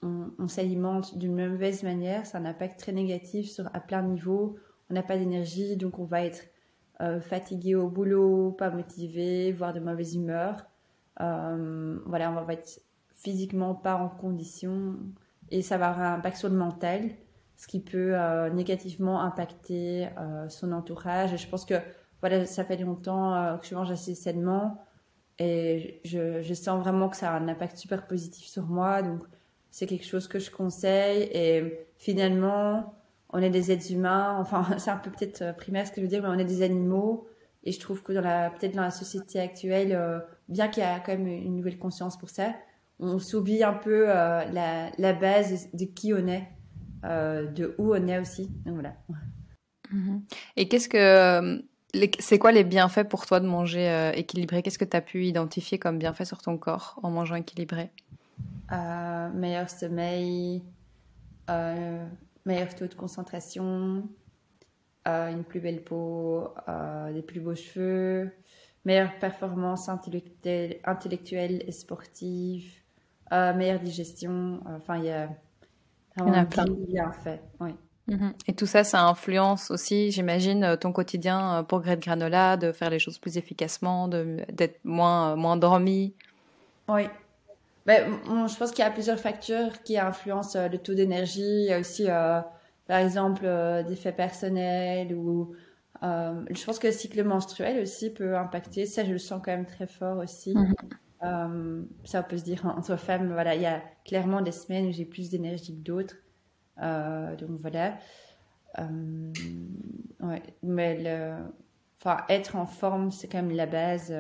on, 0.03 0.49
s'alimente 0.49 1.17
d'une 1.17 1.35
mauvaise 1.35 1.83
manière, 1.83 2.27
ça 2.27 2.37
a 2.37 2.41
un 2.41 2.45
impact 2.45 2.79
très 2.79 2.93
négatif 2.93 3.59
à 3.73 3.81
plein 3.81 4.03
de 4.03 4.09
niveaux. 4.09 4.57
On 4.91 4.95
n'a 4.95 5.03
pas 5.03 5.17
d'énergie, 5.17 5.77
donc 5.77 5.99
on 5.99 6.05
va 6.05 6.25
être 6.25 6.45
fatigué 7.21 7.75
au 7.75 7.89
boulot, 7.89 8.53
pas 8.53 8.71
motivé, 8.71 9.53
voire 9.53 9.73
de 9.73 9.81
mauvaise 9.81 10.15
humeur. 10.17 10.65
voilà, 11.19 12.31
on 12.31 12.45
va 12.45 12.53
être 12.53 12.81
physiquement 13.13 13.75
pas 13.75 13.97
en 13.97 14.09
condition 14.09 14.97
et 15.51 15.63
ça 15.63 15.79
va 15.79 15.89
avoir 15.91 16.07
un 16.07 16.15
impact 16.15 16.37
sur 16.37 16.49
le 16.49 16.57
mental, 16.57 17.11
ce 17.57 17.67
qui 17.67 17.81
peut 17.81 18.15
négativement 18.53 19.21
impacter 19.23 20.09
son 20.49 20.73
entourage. 20.73 21.33
Et 21.33 21.39
je 21.39 21.49
pense 21.49 21.65
que 21.65 21.75
voilà, 22.21 22.45
ça 22.47 22.65
fait 22.65 22.77
longtemps 22.77 23.59
que 23.61 23.67
je 23.67 23.75
mange 23.75 23.91
assez 23.91 24.15
sainement 24.15 24.85
et 25.39 26.01
je, 26.05 26.43
je, 26.43 26.55
sens 26.55 26.81
vraiment 26.81 27.09
que 27.09 27.17
ça 27.17 27.33
a 27.33 27.39
un 27.39 27.49
impact 27.49 27.77
super 27.77 28.07
positif 28.07 28.47
sur 28.47 28.65
moi. 28.65 29.03
Donc, 29.03 29.23
c'est 29.71 29.87
quelque 29.87 30.07
chose 30.07 30.29
que 30.29 30.39
je 30.39 30.51
conseille. 30.51 31.29
Et 31.33 31.87
finalement, 31.97 32.95
on 33.35 33.43
est 33.43 33.51
des 33.51 33.73
êtres 33.73 33.93
humains. 33.93 34.37
Enfin, 34.41 34.67
c'est 34.79 34.91
un 34.91 34.97
peu 34.97 35.11
peut-être 35.11 35.43
euh, 35.43 35.53
primaire 35.53 35.87
ce 35.87 35.93
que 35.93 35.97
je 35.97 36.03
veux 36.03 36.09
dire, 36.09 36.23
mais 36.23 36.29
on 36.29 36.39
est 36.39 36.45
des 36.45 36.63
animaux. 36.63 37.29
Et 37.65 37.73
je 37.73 37.81
trouve 37.81 38.03
que 38.03 38.13
dans 38.13 38.21
la, 38.21 38.51
peut-être 38.51 38.75
dans 38.75 38.83
la 38.83 38.91
société 38.91 39.41
actuelle, 39.41 39.93
euh, 39.93 40.21
bien 40.49 40.69
qu'il 40.69 40.83
y 40.83 40.87
a 40.87 41.01
quand 41.01 41.13
même 41.13 41.27
une 41.27 41.57
nouvelle 41.57 41.79
conscience 41.79 42.17
pour 42.17 42.31
ça, 42.31 42.55
on 43.01 43.19
s'oublie 43.19 43.65
un 43.65 43.73
peu 43.73 44.09
euh, 44.09 44.45
la, 44.53 44.91
la, 44.99 45.13
base 45.13 45.69
de 45.73 45.85
qui 45.85 46.15
on 46.15 46.27
est, 46.29 46.47
de 47.03 47.75
où 47.79 47.95
on 47.95 48.07
est 48.07 48.19
aussi. 48.19 48.51
Donc 48.65 48.75
voilà. 48.75 48.95
Mm-hmm. 49.93 50.21
Et 50.57 50.69
qu'est-ce 50.69 50.89
que 50.89 51.65
c'est 52.19 52.39
quoi 52.39 52.53
les 52.53 52.65
bienfaits 52.65 53.09
pour 53.09 53.27
toi 53.27 53.41
de 53.41 53.47
manger 53.47 54.13
équilibré? 54.15 54.63
Qu'est-ce 54.63 54.79
que 54.79 54.85
tu 54.85 54.97
as 54.97 55.01
pu 55.01 55.25
identifier 55.25 55.79
comme 55.79 55.99
bienfait 55.99 56.27
sur 56.27 56.43
ton 56.43 56.59
corps 56.59 57.01
en 57.03 57.11
mangeant 57.11 57.37
équilibré? 57.37 57.91
Meilleur 58.71 59.71
sommeil, 59.71 60.63
meilleur 62.45 62.75
taux 62.75 62.87
de 62.87 62.95
concentration, 62.95 64.09
une 65.07 65.45
plus 65.45 65.61
belle 65.61 65.83
peau, 65.85 66.49
des 67.13 67.23
plus 67.23 67.41
beaux 67.41 67.55
cheveux, 67.55 68.31
meilleure 68.85 69.19
performance 69.19 69.89
intellectuelle, 69.89 70.79
intellectuelle 70.85 71.63
et 71.67 71.73
sportive, 71.73 72.73
meilleure 73.31 73.81
digestion. 73.81 74.61
Enfin, 74.67 74.99
il 74.99 75.05
y 75.05 75.11
a 75.11 75.29
vraiment 76.17 76.47
plein 76.47 76.65
de 76.65 76.87
bienfaits. 76.87 77.41
Oui. 77.61 77.75
Mhm. 78.07 78.35
Et 78.47 78.55
tout 78.55 78.67
ça, 78.67 78.85
ça 78.85 79.03
influence 79.03 79.71
aussi, 79.71 80.11
j'imagine, 80.11 80.63
euh, 80.65 80.77
ton 80.77 80.93
quotidien 80.93 81.61
euh, 81.61 81.63
pour 81.63 81.81
Grey 81.81 81.97
de 81.97 82.03
Granola, 82.03 82.57
de 82.57 82.71
faire 82.71 82.91
les 82.91 82.99
choses 82.99 83.19
plus 83.19 83.39
efficacement, 83.39 84.09
d'être 84.09 84.79
moins, 84.85 85.33
euh, 85.33 85.37
moins 85.37 85.57
dormi. 85.57 86.15
Oui. 86.89 87.05
Ben, 87.87 88.19
je 88.47 88.57
pense 88.57 88.71
qu'il 88.71 88.85
y 88.85 88.87
a 88.89 88.91
plusieurs 88.91 89.19
facteurs 89.19 89.83
qui 89.83 89.99
influencent 89.99 90.69
le 90.69 90.79
taux 90.79 90.95
d'énergie. 90.95 91.43
Il 91.43 91.67
y 91.67 91.73
a 91.73 91.79
aussi, 91.79 92.07
par 92.07 92.99
exemple, 92.99 93.47
des 93.87 93.97
faits 93.97 94.17
personnels 94.17 95.15
ou 95.15 95.55
je 96.03 96.65
pense 96.65 96.79
que 96.79 96.87
le 96.87 96.93
cycle 96.93 97.23
menstruel 97.25 97.83
aussi 97.83 98.11
peut 98.11 98.37
impacter. 98.37 98.87
Ça, 98.87 99.05
je 99.05 99.13
le 99.13 99.19
sens 99.19 99.41
quand 99.45 99.53
même 99.53 99.67
très 99.67 99.87
fort 99.87 100.19
aussi. 100.19 100.55
Mhm. 100.55 101.89
ça, 102.05 102.23
peut 102.23 102.39
se 102.39 102.45
dire 102.45 102.65
entre 102.67 102.97
femmes, 102.97 103.33
voilà, 103.33 103.55
il 103.55 103.63
y 103.63 103.67
a 103.67 103.83
clairement 104.05 104.41
des 104.41 104.53
semaines 104.53 104.87
où 104.87 104.93
j'ai 104.93 105.05
plus 105.05 105.31
d'énergie 105.31 105.75
que 105.77 105.83
d'autres. 105.83 106.17
Euh, 106.83 107.37
donc 107.37 107.61
voilà. 107.61 107.99
Euh, 108.79 109.33
ouais, 110.21 110.43
mais 110.63 111.03
le, 111.03 111.37
enfin, 112.01 112.25
être 112.29 112.57
en 112.57 112.67
forme, 112.67 113.11
c'est 113.11 113.29
quand 113.29 113.43
même 113.43 113.57
la 113.57 113.67
base. 113.67 114.15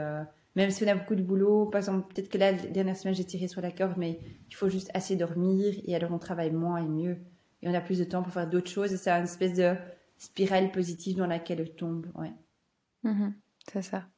Même 0.56 0.70
si 0.70 0.84
on 0.84 0.88
a 0.88 0.94
beaucoup 0.94 1.16
de 1.16 1.22
boulot, 1.22 1.66
par 1.66 1.80
exemple, 1.80 2.12
peut-être 2.12 2.28
que 2.28 2.38
là, 2.38 2.52
la 2.52 2.58
dernière 2.68 2.96
semaine, 2.96 3.14
j'ai 3.14 3.24
tiré 3.24 3.48
sur 3.48 3.60
la 3.60 3.72
corde, 3.72 3.96
mais 3.96 4.20
il 4.48 4.54
faut 4.54 4.68
juste 4.68 4.90
assez 4.94 5.16
dormir 5.16 5.74
et 5.84 5.96
alors 5.96 6.12
on 6.12 6.18
travaille 6.18 6.52
moins 6.52 6.78
et 6.78 6.88
mieux. 6.88 7.18
Et 7.62 7.68
on 7.68 7.74
a 7.74 7.80
plus 7.80 7.98
de 7.98 8.04
temps 8.04 8.22
pour 8.22 8.32
faire 8.32 8.48
d'autres 8.48 8.70
choses 8.70 8.92
et 8.92 8.96
c'est 8.96 9.10
une 9.10 9.24
espèce 9.24 9.54
de 9.54 9.74
spirale 10.18 10.70
positive 10.70 11.16
dans 11.16 11.26
laquelle 11.26 11.62
on 11.62 11.76
tombe. 11.76 12.06
Ouais. 12.14 12.32
Mm-hmm. 13.04 13.32
c'est 13.72 13.82
ça. 13.82 14.08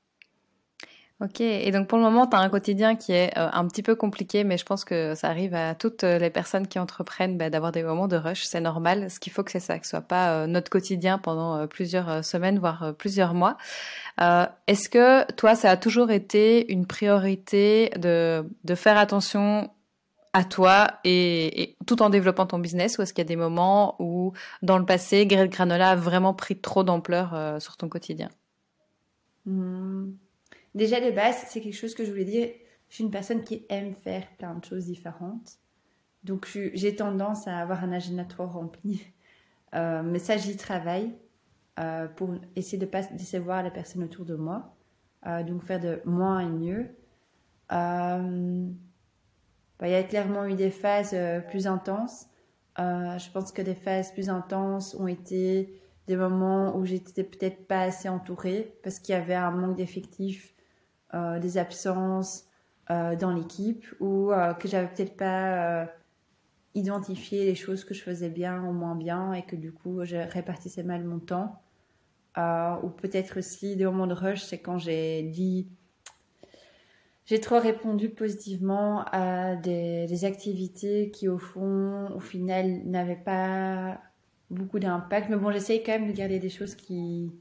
Ok, 1.18 1.40
et 1.40 1.70
donc 1.70 1.88
pour 1.88 1.96
le 1.96 2.04
moment, 2.04 2.26
tu 2.26 2.37
as 2.37 2.40
un 2.40 2.50
quotidien 2.50 2.94
qui 2.94 3.12
est 3.12 3.32
euh, 3.38 3.49
un 3.50 3.66
petit 3.68 3.82
peu 3.82 3.94
compliqué, 3.94 4.44
mais 4.44 4.58
je 4.58 4.66
pense 4.66 4.85
que 4.85 5.14
ça 5.14 5.28
arrive 5.28 5.54
à 5.54 5.75
toutes 5.75 6.02
les 6.02 6.28
personnes 6.28 6.66
qui 6.66 6.78
entreprennent 6.78 7.38
bah, 7.38 7.49
d'avoir 7.49 7.73
des 7.73 7.82
moments 7.82 8.06
de 8.06 8.16
rush, 8.16 8.44
c'est 8.44 8.61
normal. 8.61 9.11
Ce 9.11 9.18
qu'il 9.18 9.32
faut 9.32 9.42
que 9.42 9.50
c'est 9.50 9.61
ça, 9.61 9.78
que 9.78 9.87
ce 9.87 9.90
soit 9.90 10.02
pas 10.02 10.32
euh, 10.32 10.46
notre 10.46 10.70
quotidien 10.70 11.16
pendant 11.16 11.56
euh, 11.56 11.66
plusieurs 11.66 12.23
semaines, 12.23 12.58
voire 12.58 12.92
plusieurs 12.99 13.32
mois. 13.32 13.56
Est-ce 14.18 14.90
que 14.90 15.30
toi, 15.32 15.54
ça 15.54 15.70
a 15.70 15.78
toujours 15.78 16.11
été 16.11 16.70
une 16.70 16.87
priorité 16.87 17.90
de, 17.96 18.44
de 18.64 18.75
faire 18.75 18.99
attention 18.99 19.70
à 20.35 20.44
toi 20.44 20.88
et, 21.04 21.76
tout 21.87 22.02
en 22.02 22.11
développant 22.11 22.44
ton 22.44 22.58
business 22.58 22.99
ou 22.99 23.02
est-ce 23.02 23.14
qu'il 23.14 23.23
y 23.23 23.26
a 23.26 23.28
des 23.28 23.37
moments 23.37 23.96
où 24.00 24.35
dans 24.61 24.76
le 24.76 24.85
passé, 24.85 25.26
Granola 25.26 25.90
a 25.90 25.96
vraiment 25.96 26.35
pris 26.35 26.58
trop 26.58 26.85
d'ampleur 26.85 27.56
sur 27.61 27.78
ton 27.78 27.88
quotidien? 27.88 28.28
Mmh. 29.46 30.12
Déjà 30.76 31.00
de 31.00 31.11
base, 31.11 31.42
c'est 31.49 31.62
quelque 31.62 31.75
chose 31.75 31.95
que 31.95 32.04
je 32.04 32.11
voulais 32.11 32.26
dire. 32.26 32.50
Je 32.90 32.97
suis 32.97 33.04
une 33.04 33.11
personne 33.11 33.42
qui 33.42 33.64
aime 33.71 33.95
faire 33.95 34.25
plein 34.37 34.54
de 34.54 34.62
choses 34.62 34.85
différentes. 34.85 35.56
Donc 36.23 36.47
j'ai 36.75 36.95
tendance 36.95 37.49
à 37.49 37.56
avoir 37.59 37.83
un 37.83 37.92
agenda 37.92 38.25
trop 38.25 38.47
rempli. 38.47 39.02
Euh, 39.75 40.02
mais 40.02 40.18
ça, 40.18 40.37
j'y 40.37 40.56
travaille 40.56 41.14
euh, 41.80 42.09
pour 42.09 42.35
essayer 42.56 42.76
de 42.76 42.85
ne 42.85 42.90
pas 42.90 43.02
décevoir 43.02 43.62
les 43.62 43.71
personnes 43.71 44.04
autour 44.04 44.26
de 44.26 44.35
moi. 44.35 44.76
Euh, 45.26 45.42
donc 45.42 45.62
faire 45.62 45.80
de 45.80 46.02
moins 46.04 46.40
et 46.40 46.49
mieux. 46.50 46.87
Bah, 47.71 48.21
il 49.83 49.90
y 49.90 49.95
a 49.95 50.02
clairement 50.02 50.45
eu 50.45 50.54
des 50.54 50.71
phases 50.71 51.16
plus 51.49 51.66
intenses. 51.66 52.26
je 52.76 53.30
pense 53.33 53.50
que 53.50 53.62
des 53.62 53.75
phases 53.75 54.12
plus 54.12 54.28
intenses 54.28 54.95
ont 54.95 55.06
été 55.06 55.80
des 56.06 56.16
moments 56.16 56.76
où 56.76 56.85
j'étais 56.85 57.25
peut-être 57.25 57.66
pas 57.66 57.80
assez 57.80 58.11
entourée 58.11 58.78
parce 58.83 58.99
qu'il 58.99 59.14
y 59.14 59.18
avait 59.18 59.35
un 59.35 59.50
manque 59.50 59.76
d'effectifs 59.76 60.55
euh, 61.14 61.38
des 61.38 61.56
absences 61.56 62.46
euh, 62.90 63.14
dans 63.14 63.32
l'équipe 63.32 63.86
ou 64.00 64.32
euh, 64.32 64.54
que 64.54 64.66
j'avais 64.66 64.88
peut-être 64.88 65.16
pas 65.16 65.88
identifié 66.75 67.44
les 67.44 67.54
choses 67.54 67.84
que 67.84 67.94
je 67.94 68.02
faisais 68.02 68.28
bien 68.28 68.62
ou 68.64 68.72
moins 68.72 68.96
bien 68.96 69.32
et 69.32 69.42
que 69.42 69.54
du 69.56 69.72
coup 69.72 70.04
je 70.04 70.16
répartissais 70.16 70.82
mal 70.82 71.04
mon 71.04 71.20
temps. 71.20 71.62
ou 72.82 72.88
peut-être 72.90 73.38
aussi 73.38 73.76
des 73.76 73.84
moments 73.84 74.08
de 74.08 74.14
rush, 74.14 74.42
c'est 74.42 74.58
quand 74.58 74.78
j'ai 74.78 75.22
dit 75.22 75.68
j'ai 77.25 77.40
trop 77.40 77.58
répondu 77.58 78.08
positivement 78.08 79.04
à 79.12 79.56
des, 79.56 80.06
des, 80.06 80.25
activités 80.25 81.10
qui, 81.10 81.28
au 81.28 81.38
fond, 81.38 82.08
au 82.14 82.20
final, 82.20 82.82
n'avaient 82.84 83.16
pas 83.16 84.00
beaucoup 84.48 84.78
d'impact. 84.78 85.28
Mais 85.30 85.36
bon, 85.36 85.50
j'essaye 85.50 85.82
quand 85.82 85.92
même 85.92 86.06
de 86.06 86.12
garder 86.12 86.38
des 86.38 86.50
choses 86.50 86.76
qui, 86.76 87.32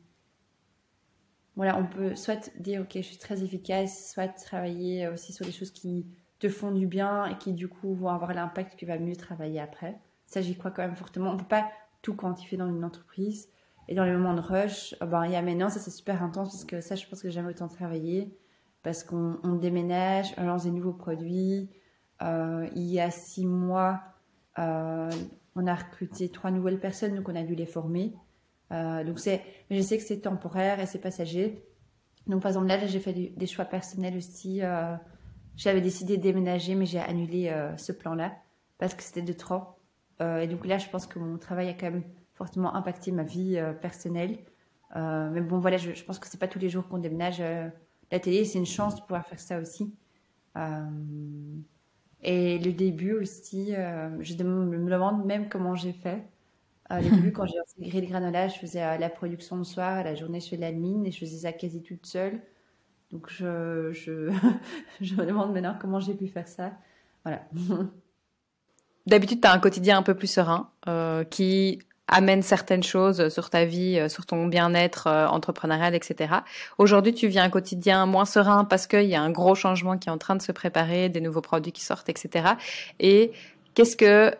voilà, 1.55 1.77
on 1.77 1.85
peut 1.85 2.15
soit 2.15 2.51
dire, 2.59 2.81
ok, 2.81 2.91
je 2.95 3.01
suis 3.01 3.17
très 3.17 3.43
efficace, 3.43 4.11
soit 4.13 4.27
travailler 4.27 5.07
aussi 5.07 5.33
sur 5.33 5.45
des 5.45 5.51
choses 5.51 5.71
qui 5.71 6.05
te 6.39 6.49
font 6.49 6.71
du 6.71 6.87
bien 6.87 7.25
et 7.25 7.37
qui, 7.37 7.53
du 7.53 7.67
coup, 7.67 7.93
vont 7.93 8.09
avoir 8.09 8.33
l'impact 8.33 8.77
que 8.77 8.85
vas 8.85 8.97
mieux 8.97 9.15
travailler 9.15 9.59
après. 9.59 9.99
Ça, 10.25 10.41
j'y 10.41 10.57
crois 10.57 10.71
quand 10.71 10.83
même 10.83 10.95
fortement. 10.95 11.31
On 11.31 11.37
peut 11.37 11.45
pas 11.45 11.69
tout 12.01 12.13
quantifier 12.13 12.57
dans 12.57 12.67
une 12.67 12.83
entreprise. 12.83 13.49
Et 13.87 13.95
dans 13.95 14.03
les 14.03 14.11
moments 14.11 14.33
de 14.33 14.41
rush, 14.41 14.95
euh, 15.01 15.05
ben, 15.05 15.25
il 15.25 15.31
y 15.31 15.35
a 15.35 15.41
maintenant, 15.41 15.69
ça 15.69 15.79
c'est 15.79 15.91
super 15.91 16.23
intense 16.23 16.49
parce 16.49 16.65
que 16.65 16.81
ça, 16.81 16.95
je 16.95 17.07
pense 17.07 17.21
que 17.21 17.29
j'ai 17.29 17.35
jamais 17.35 17.49
autant 17.49 17.67
travaillé 17.67 18.35
parce 18.83 19.03
qu'on 19.03 19.55
déménage, 19.55 20.33
on 20.37 20.45
lance 20.45 20.63
des 20.63 20.71
nouveaux 20.71 20.93
produits. 20.93 21.69
Euh, 22.21 22.67
il 22.75 22.83
y 22.83 22.99
a 22.99 23.11
six 23.11 23.45
mois, 23.45 24.01
euh, 24.59 25.09
on 25.55 25.67
a 25.67 25.75
recruté 25.75 26.29
trois 26.29 26.51
nouvelles 26.51 26.79
personnes, 26.79 27.15
donc 27.15 27.27
on 27.27 27.35
a 27.35 27.43
dû 27.43 27.55
les 27.55 27.65
former. 27.65 28.13
Euh, 28.71 29.03
donc 29.03 29.19
c'est, 29.19 29.41
je 29.69 29.79
sais 29.81 29.97
que 29.97 30.03
c'est 30.03 30.21
temporaire 30.21 30.79
et 30.79 30.85
c'est 30.85 30.99
passager. 30.99 31.63
Donc 32.27 32.41
par 32.41 32.49
exemple 32.49 32.67
là, 32.67 32.85
j'ai 32.85 32.99
fait 32.99 33.13
des 33.13 33.47
choix 33.47 33.65
personnels 33.65 34.17
aussi. 34.17 34.61
Euh, 34.63 34.95
j'avais 35.55 35.81
décidé 35.81 36.17
de 36.17 36.21
déménager, 36.21 36.75
mais 36.75 36.85
j'ai 36.85 36.99
annulé 36.99 37.49
euh, 37.49 37.75
ce 37.77 37.91
plan-là 37.91 38.33
parce 38.77 38.93
que 38.93 39.03
c'était 39.03 39.21
de 39.21 39.33
trop. 39.33 39.61
et 40.19 40.47
donc 40.47 40.65
là, 40.65 40.77
je 40.77 40.89
pense 40.89 41.07
que 41.07 41.19
mon 41.19 41.37
travail 41.37 41.69
a 41.69 41.73
quand 41.73 41.91
même 41.91 42.03
fortement 42.33 42.75
impacté 42.75 43.11
ma 43.11 43.23
vie 43.23 43.57
personnelle. 43.81 44.39
mais 44.93 45.41
bon, 45.41 45.59
voilà, 45.59 45.77
je, 45.77 46.03
pense 46.03 46.19
que 46.19 46.27
c'est 46.27 46.39
pas 46.39 46.49
tous 46.49 46.59
les 46.59 46.67
jours 46.67 46.85
qu'on 46.89 46.97
déménage. 46.97 47.39
la 47.39 48.19
télé, 48.19 48.43
c'est 48.43 48.59
une 48.59 48.65
chance 48.65 48.95
de 48.95 49.01
pouvoir 49.01 49.25
faire 49.25 49.39
ça 49.39 49.59
aussi. 49.59 49.93
et 52.21 52.59
le 52.59 52.71
début 52.73 53.13
aussi, 53.13 53.71
je 53.71 54.43
me 54.43 54.89
demande 54.89 55.25
même 55.25 55.47
comment 55.47 55.75
j'ai 55.75 55.93
fait. 55.93 56.21
Au 56.91 56.99
début, 56.99 57.31
quand 57.31 57.47
j'ai 57.47 57.57
intégré 57.57 58.01
le 58.01 58.07
granola, 58.07 58.47
je 58.47 58.59
faisais 58.59 58.83
euh, 58.83 58.97
la 58.97 59.09
production 59.09 59.55
le 59.55 59.63
soir, 59.63 60.03
la 60.03 60.13
journée, 60.13 60.39
je 60.39 60.49
fais 60.49 60.57
l'admin 60.57 61.03
et 61.03 61.11
je 61.11 61.17
faisais 61.17 61.39
ça 61.39 61.51
quasi 61.51 61.81
toute 61.81 62.05
seule. 62.05 62.39
Donc, 63.11 63.27
je, 63.29 63.91
je, 63.91 64.29
me 65.15 65.25
demande 65.25 65.51
maintenant 65.51 65.75
comment 65.79 65.99
j'ai 65.99 66.13
pu 66.13 66.27
faire 66.27 66.47
ça. 66.47 66.73
Voilà. 67.23 67.41
D'habitude, 69.07 69.41
tu 69.41 69.47
as 69.47 69.51
un 69.51 69.59
quotidien 69.59 69.97
un 69.97 70.03
peu 70.03 70.13
plus 70.13 70.27
serein 70.27 70.69
euh, 70.87 71.23
qui 71.23 71.79
amène 72.07 72.43
certaines 72.43 72.83
choses 72.83 73.29
sur 73.29 73.49
ta 73.49 73.65
vie, 73.65 73.97
euh, 73.97 74.07
sur 74.07 74.27
ton 74.27 74.45
bien-être 74.45 75.07
entrepreneurial, 75.31 75.95
etc. 75.95 76.35
Aujourd'hui, 76.77 77.15
tu 77.15 77.27
vis 77.27 77.39
un 77.39 77.49
quotidien 77.49 78.05
moins 78.05 78.25
serein 78.25 78.63
parce 78.63 78.85
qu'il 78.85 79.05
y 79.05 79.15
a 79.15 79.21
un 79.23 79.31
gros 79.31 79.55
changement 79.55 79.97
qui 79.97 80.09
est 80.09 80.11
en 80.11 80.19
train 80.19 80.35
de 80.35 80.41
se 80.41 80.51
préparer, 80.51 81.09
des 81.09 81.21
nouveaux 81.21 81.41
produits 81.41 81.71
qui 81.71 81.83
sortent, 81.83 82.09
etc. 82.09 82.53
Et 82.99 83.31
qu'est-ce 83.73 83.97
que 83.97 84.35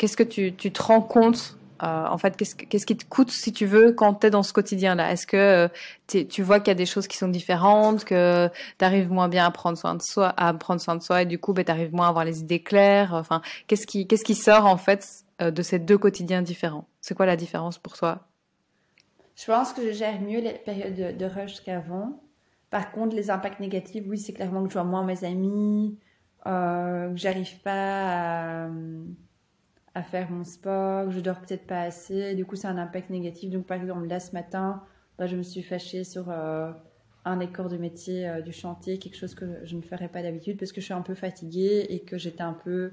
qu'est-ce 0.00 0.16
que 0.16 0.22
tu, 0.22 0.54
te 0.54 0.82
rends 0.82 1.02
compte 1.02 1.58
en 1.82 2.18
fait, 2.18 2.36
qu'est-ce, 2.36 2.86
qui 2.86 2.96
te 2.96 3.04
coûte, 3.06 3.30
si 3.30 3.52
tu 3.52 3.64
veux, 3.64 3.92
quand 3.92 4.14
tu 4.14 4.26
es 4.26 4.30
dans 4.30 4.42
ce 4.42 4.52
quotidien-là? 4.52 5.12
Est-ce 5.12 5.26
que 5.26 5.68
tu 6.06 6.42
vois 6.42 6.58
qu'il 6.60 6.68
y 6.68 6.70
a 6.72 6.74
des 6.74 6.86
choses 6.86 7.06
qui 7.06 7.16
sont 7.16 7.28
différentes, 7.28 8.04
que 8.04 8.48
tu 8.78 8.84
arrives 8.84 9.10
moins 9.10 9.28
bien 9.28 9.46
à 9.46 9.50
prendre 9.50 9.78
soin 9.78 9.94
de 9.94 10.02
soi, 10.02 10.34
à 10.36 10.52
prendre 10.54 10.80
soin 10.80 10.96
de 10.96 11.02
soi, 11.02 11.22
et 11.22 11.26
du 11.26 11.38
coup, 11.38 11.52
ben, 11.52 11.64
tu 11.64 11.70
arrives 11.70 11.94
moins 11.94 12.06
à 12.06 12.08
avoir 12.10 12.24
les 12.24 12.40
idées 12.40 12.62
claires? 12.62 13.14
Enfin, 13.14 13.42
qu'est-ce 13.66 13.86
qui, 13.86 14.34
sort 14.34 14.66
en 14.66 14.76
fait 14.76 15.06
de 15.38 15.62
ces 15.62 15.78
deux 15.78 15.98
quotidiens 15.98 16.42
différents? 16.42 16.86
C'est 17.00 17.14
quoi 17.14 17.26
la 17.26 17.36
différence 17.36 17.78
pour 17.78 17.96
toi? 17.96 18.26
Je 19.36 19.46
pense 19.46 19.72
que 19.72 19.82
je 19.82 19.92
gère 19.92 20.20
mieux 20.20 20.40
les 20.40 20.52
périodes 20.52 20.94
de, 20.94 21.12
de 21.12 21.24
rush 21.24 21.60
qu'avant. 21.62 22.20
Par 22.68 22.92
contre, 22.92 23.16
les 23.16 23.30
impacts 23.30 23.60
négatifs, 23.60 24.04
oui, 24.06 24.18
c'est 24.18 24.32
clairement 24.32 24.62
que 24.62 24.68
je 24.68 24.74
vois 24.74 24.84
moins 24.84 25.04
mes 25.04 25.24
amis, 25.24 25.98
euh, 26.46 27.10
que 27.10 27.16
j'arrive 27.16 27.60
pas 27.60 28.64
à, 28.64 28.68
faire 30.02 30.30
mon 30.30 30.44
sport, 30.44 31.10
je 31.10 31.20
dors 31.20 31.40
peut-être 31.40 31.66
pas 31.66 31.82
assez. 31.82 32.34
Du 32.34 32.44
coup, 32.44 32.56
c'est 32.56 32.68
un 32.68 32.78
impact 32.78 33.10
négatif. 33.10 33.50
Donc, 33.50 33.66
par 33.66 33.80
exemple, 33.80 34.06
là, 34.06 34.20
ce 34.20 34.32
matin, 34.32 34.82
bah, 35.18 35.26
je 35.26 35.36
me 35.36 35.42
suis 35.42 35.62
fâchée 35.62 36.04
sur 36.04 36.30
euh, 36.30 36.70
un 37.24 37.46
corps 37.46 37.68
de 37.68 37.76
métier 37.76 38.28
euh, 38.28 38.40
du 38.40 38.52
chantier, 38.52 38.98
quelque 38.98 39.16
chose 39.16 39.34
que 39.34 39.44
je 39.64 39.76
ne 39.76 39.82
ferais 39.82 40.08
pas 40.08 40.22
d'habitude 40.22 40.58
parce 40.58 40.72
que 40.72 40.80
je 40.80 40.86
suis 40.86 40.94
un 40.94 41.02
peu 41.02 41.14
fatiguée 41.14 41.86
et 41.88 42.00
que 42.00 42.18
j'étais 42.18 42.42
un 42.42 42.52
peu 42.52 42.92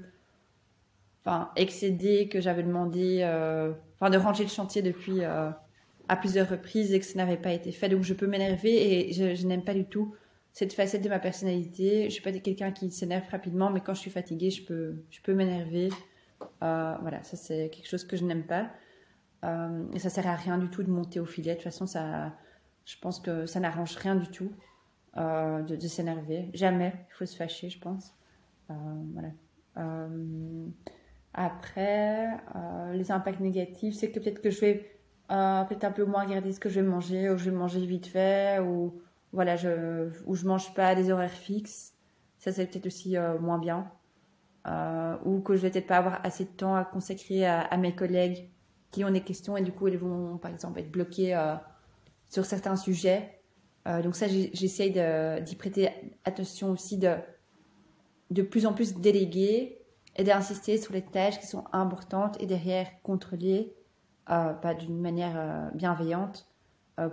enfin, 1.24 1.50
excédée, 1.56 2.28
que 2.28 2.40
j'avais 2.40 2.62
demandé 2.62 3.20
euh, 3.22 3.72
enfin, 3.94 4.10
de 4.10 4.18
ranger 4.18 4.44
le 4.44 4.50
chantier 4.50 4.82
depuis 4.82 5.22
à 5.22 6.16
plusieurs 6.16 6.48
reprises 6.48 6.92
et 6.92 7.00
que 7.00 7.06
ça 7.06 7.18
n'avait 7.18 7.36
pas 7.36 7.52
été 7.52 7.70
fait. 7.70 7.88
Donc, 7.88 8.02
je 8.02 8.14
peux 8.14 8.26
m'énerver 8.26 9.08
et 9.08 9.12
je, 9.12 9.34
je 9.34 9.46
n'aime 9.46 9.62
pas 9.62 9.74
du 9.74 9.84
tout 9.84 10.14
cette 10.52 10.72
facette 10.72 11.02
de 11.02 11.08
ma 11.08 11.20
personnalité. 11.20 12.04
Je 12.06 12.10
suis 12.10 12.22
pas 12.22 12.32
quelqu'un 12.32 12.72
qui 12.72 12.90
s'énerve 12.90 13.28
rapidement, 13.30 13.70
mais 13.70 13.80
quand 13.80 13.94
je 13.94 14.00
suis 14.00 14.10
fatiguée, 14.10 14.50
je 14.50 14.64
peux, 14.64 14.96
je 15.10 15.20
peux 15.20 15.32
m'énerver. 15.32 15.90
Euh, 16.62 16.94
voilà, 17.00 17.22
ça 17.22 17.36
c'est 17.36 17.70
quelque 17.70 17.88
chose 17.88 18.04
que 18.04 18.16
je 18.16 18.24
n'aime 18.24 18.44
pas. 18.44 18.70
Euh, 19.44 19.86
et 19.92 19.98
ça 19.98 20.10
sert 20.10 20.26
à 20.26 20.34
rien 20.34 20.58
du 20.58 20.68
tout 20.68 20.82
de 20.82 20.90
monter 20.90 21.20
au 21.20 21.26
filet. 21.26 21.52
De 21.52 21.56
toute 21.56 21.64
façon, 21.64 21.86
ça, 21.86 22.32
je 22.84 22.96
pense 22.98 23.20
que 23.20 23.46
ça 23.46 23.60
n'arrange 23.60 23.96
rien 23.96 24.16
du 24.16 24.28
tout 24.28 24.52
euh, 25.16 25.62
de, 25.62 25.86
s'énerver. 25.86 26.50
Jamais. 26.54 26.92
Il 27.10 27.14
faut 27.14 27.26
se 27.26 27.36
fâcher, 27.36 27.70
je 27.70 27.78
pense. 27.78 28.14
voilà. 28.68 29.28
après, 31.34 32.28
les 32.92 33.12
impacts 33.12 33.40
négatifs, 33.40 33.94
c'est 33.94 34.10
que 34.10 34.20
peut-être 34.20 34.42
que 34.42 34.50
je 34.50 34.60
vais 34.60 35.00
peut-être 35.28 35.84
un 35.84 35.92
peu 35.92 36.04
moins 36.04 36.24
regarder 36.24 36.52
ce 36.52 36.60
que 36.60 36.68
je 36.68 36.80
vais 36.80 36.86
manger, 36.86 37.30
ou 37.30 37.36
je 37.36 37.50
vais 37.50 37.56
manger 37.56 37.84
vite 37.86 38.06
fait, 38.06 38.58
ou 38.60 39.00
voilà, 39.32 39.56
je, 39.56 40.10
où 40.26 40.34
je 40.34 40.46
mange 40.46 40.74
pas 40.74 40.88
à 40.88 40.94
des 40.94 41.10
horaires 41.10 41.30
fixes. 41.30 41.94
Ça, 42.38 42.52
c'est 42.52 42.66
peut-être 42.66 42.86
aussi 42.86 43.16
euh, 43.16 43.38
moins 43.38 43.58
bien. 43.58 43.90
Euh, 44.66 45.16
ou 45.24 45.40
que 45.40 45.56
je 45.56 45.62
vais 45.62 45.70
peut-être 45.70 45.86
pas 45.86 45.96
avoir 45.96 46.20
assez 46.24 46.44
de 46.44 46.50
temps 46.50 46.74
à 46.74 46.84
consacrer 46.84 47.46
à, 47.46 47.76
mes 47.76 47.94
collègues 47.94 48.50
qui 48.90 49.04
ont 49.04 49.10
des 49.10 49.22
questions 49.22 49.56
et 49.56 49.62
du 49.62 49.72
coup, 49.72 49.88
elles 49.88 49.96
vont, 49.96 50.36
par 50.38 50.50
exemple, 50.50 50.80
être 50.80 50.90
bloquées 50.90 51.34
euh, 51.34 51.54
sur 52.28 52.44
certains 52.44 52.76
sujets. 52.76 53.40
donc 53.86 54.14
ça, 54.16 54.26
j'essaye 54.28 54.92
d'y 55.42 55.56
prêter 55.56 55.90
attention 56.24 56.70
aussi, 56.70 56.98
de 56.98 57.14
de 58.30 58.42
plus 58.42 58.66
en 58.66 58.74
plus 58.74 58.94
déléguer 58.96 59.78
et 60.16 60.24
d'insister 60.24 60.76
sur 60.76 60.92
les 60.92 61.00
tâches 61.00 61.40
qui 61.40 61.46
sont 61.46 61.64
importantes 61.72 62.36
et 62.42 62.46
derrière 62.46 62.88
contrôler, 63.02 63.74
pas 64.26 64.74
d'une 64.78 65.00
manière 65.00 65.70
bienveillante, 65.74 66.46
euh, 66.46 66.57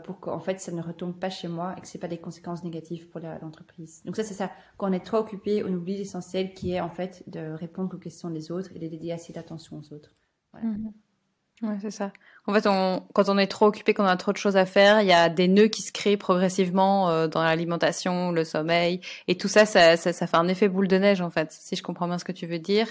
pour 0.03 0.19
qu'en 0.19 0.39
fait 0.39 0.59
ça 0.59 0.71
ne 0.71 0.81
retombe 0.81 1.19
pas 1.19 1.29
chez 1.29 1.47
moi 1.47 1.75
et 1.77 1.81
que 1.81 1.87
c'est 1.87 1.99
pas 1.99 2.07
des 2.07 2.17
conséquences 2.17 2.63
négatives 2.63 3.07
pour 3.09 3.19
l'entreprise. 3.19 4.01
Donc 4.05 4.15
ça 4.15 4.23
c'est 4.23 4.33
ça. 4.33 4.51
Quand 4.77 4.89
on 4.89 4.93
est 4.93 5.05
trop 5.05 5.17
occupé, 5.17 5.63
on 5.63 5.73
oublie 5.73 5.97
l'essentiel 5.97 6.53
qui 6.53 6.73
est 6.73 6.81
en 6.81 6.89
fait 6.89 7.23
de 7.27 7.51
répondre 7.53 7.95
aux 7.95 7.99
questions 7.99 8.29
des 8.29 8.51
autres 8.51 8.71
et 8.75 8.79
de 8.79 8.87
dédier 8.87 9.13
assez 9.13 9.33
d'attention 9.33 9.77
aux 9.77 9.93
autres. 9.93 10.15
Voilà. 10.51 10.67
Mhm. 10.67 10.93
Ouais, 11.61 11.77
c'est 11.81 11.91
ça. 11.91 12.11
En 12.47 12.53
fait, 12.53 12.67
on, 12.67 13.01
quand 13.13 13.29
on 13.29 13.37
est 13.37 13.47
trop 13.47 13.67
occupé, 13.67 13.93
qu'on 13.93 14.03
a 14.03 14.17
trop 14.17 14.33
de 14.33 14.37
choses 14.37 14.57
à 14.57 14.65
faire, 14.65 15.01
il 15.01 15.07
y 15.07 15.13
a 15.13 15.29
des 15.29 15.47
nœuds 15.47 15.69
qui 15.69 15.81
se 15.81 15.93
créent 15.93 16.17
progressivement 16.17 17.09
euh, 17.09 17.27
dans 17.27 17.41
l'alimentation, 17.41 18.31
le 18.31 18.43
sommeil, 18.43 18.99
et 19.29 19.37
tout 19.37 19.47
ça 19.47 19.65
ça, 19.65 19.95
ça, 19.95 20.11
ça 20.11 20.27
fait 20.27 20.37
un 20.37 20.49
effet 20.49 20.67
boule 20.67 20.89
de 20.89 20.97
neige 20.97 21.21
en 21.21 21.29
fait, 21.29 21.53
si 21.53 21.77
je 21.77 21.83
comprends 21.83 22.07
bien 22.07 22.17
ce 22.17 22.25
que 22.25 22.33
tu 22.33 22.45
veux 22.45 22.59
dire. 22.59 22.87